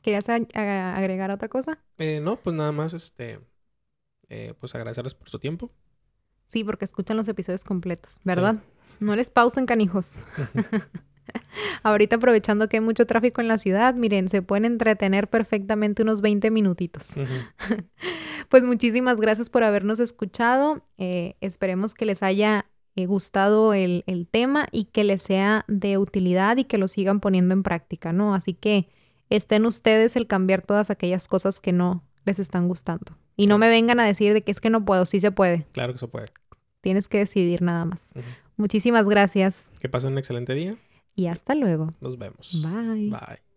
¿Querías 0.00 0.28
agregar 0.30 1.30
otra 1.30 1.48
cosa? 1.48 1.78
Eh, 1.98 2.20
no, 2.22 2.40
pues 2.40 2.56
nada 2.56 2.72
más, 2.72 2.94
este, 2.94 3.40
eh, 4.30 4.54
pues 4.58 4.74
agradecerles 4.74 5.12
por 5.12 5.28
su 5.28 5.38
tiempo. 5.38 5.70
Sí, 6.48 6.64
porque 6.64 6.86
escuchan 6.86 7.16
los 7.16 7.28
episodios 7.28 7.62
completos, 7.62 8.20
¿verdad? 8.24 8.56
No 9.00 9.14
les 9.14 9.28
pausen, 9.28 9.66
canijos. 9.66 10.14
Ahorita 11.82 12.16
aprovechando 12.16 12.68
que 12.70 12.78
hay 12.78 12.80
mucho 12.80 13.06
tráfico 13.06 13.42
en 13.42 13.48
la 13.48 13.58
ciudad, 13.58 13.94
miren, 13.94 14.28
se 14.30 14.40
pueden 14.40 14.64
entretener 14.64 15.28
perfectamente 15.28 16.02
unos 16.02 16.22
20 16.22 16.50
minutitos. 16.50 17.10
pues 18.48 18.64
muchísimas 18.64 19.20
gracias 19.20 19.50
por 19.50 19.62
habernos 19.62 20.00
escuchado. 20.00 20.82
Eh, 20.96 21.36
esperemos 21.42 21.94
que 21.94 22.06
les 22.06 22.22
haya 22.22 22.64
gustado 22.96 23.74
el, 23.74 24.02
el, 24.06 24.26
tema 24.26 24.66
y 24.72 24.86
que 24.86 25.04
les 25.04 25.22
sea 25.22 25.64
de 25.68 25.98
utilidad 25.98 26.56
y 26.56 26.64
que 26.64 26.78
lo 26.78 26.88
sigan 26.88 27.20
poniendo 27.20 27.54
en 27.54 27.62
práctica, 27.62 28.12
¿no? 28.12 28.34
Así 28.34 28.54
que 28.54 28.88
estén 29.30 29.66
ustedes 29.66 30.16
el 30.16 30.26
cambiar 30.26 30.64
todas 30.64 30.90
aquellas 30.90 31.28
cosas 31.28 31.60
que 31.60 31.72
no 31.72 32.02
les 32.24 32.40
están 32.40 32.66
gustando. 32.66 33.16
Y 33.38 33.46
no 33.46 33.56
me 33.56 33.68
vengan 33.68 34.00
a 34.00 34.04
decir 34.04 34.34
de 34.34 34.42
que 34.42 34.50
es 34.50 34.60
que 34.60 34.68
no 34.68 34.84
puedo, 34.84 35.06
sí 35.06 35.20
se 35.20 35.30
puede. 35.30 35.64
Claro 35.72 35.92
que 35.92 35.98
se 36.00 36.08
puede. 36.08 36.26
Tienes 36.80 37.06
que 37.06 37.18
decidir 37.18 37.62
nada 37.62 37.84
más. 37.84 38.10
Muchísimas 38.56 39.08
gracias. 39.08 39.68
Que 39.78 39.88
pasen 39.88 40.12
un 40.12 40.18
excelente 40.18 40.54
día. 40.54 40.76
Y 41.14 41.28
hasta 41.28 41.54
luego. 41.54 41.92
Nos 42.00 42.18
vemos. 42.18 42.60
Bye. 42.62 43.10
Bye. 43.10 43.47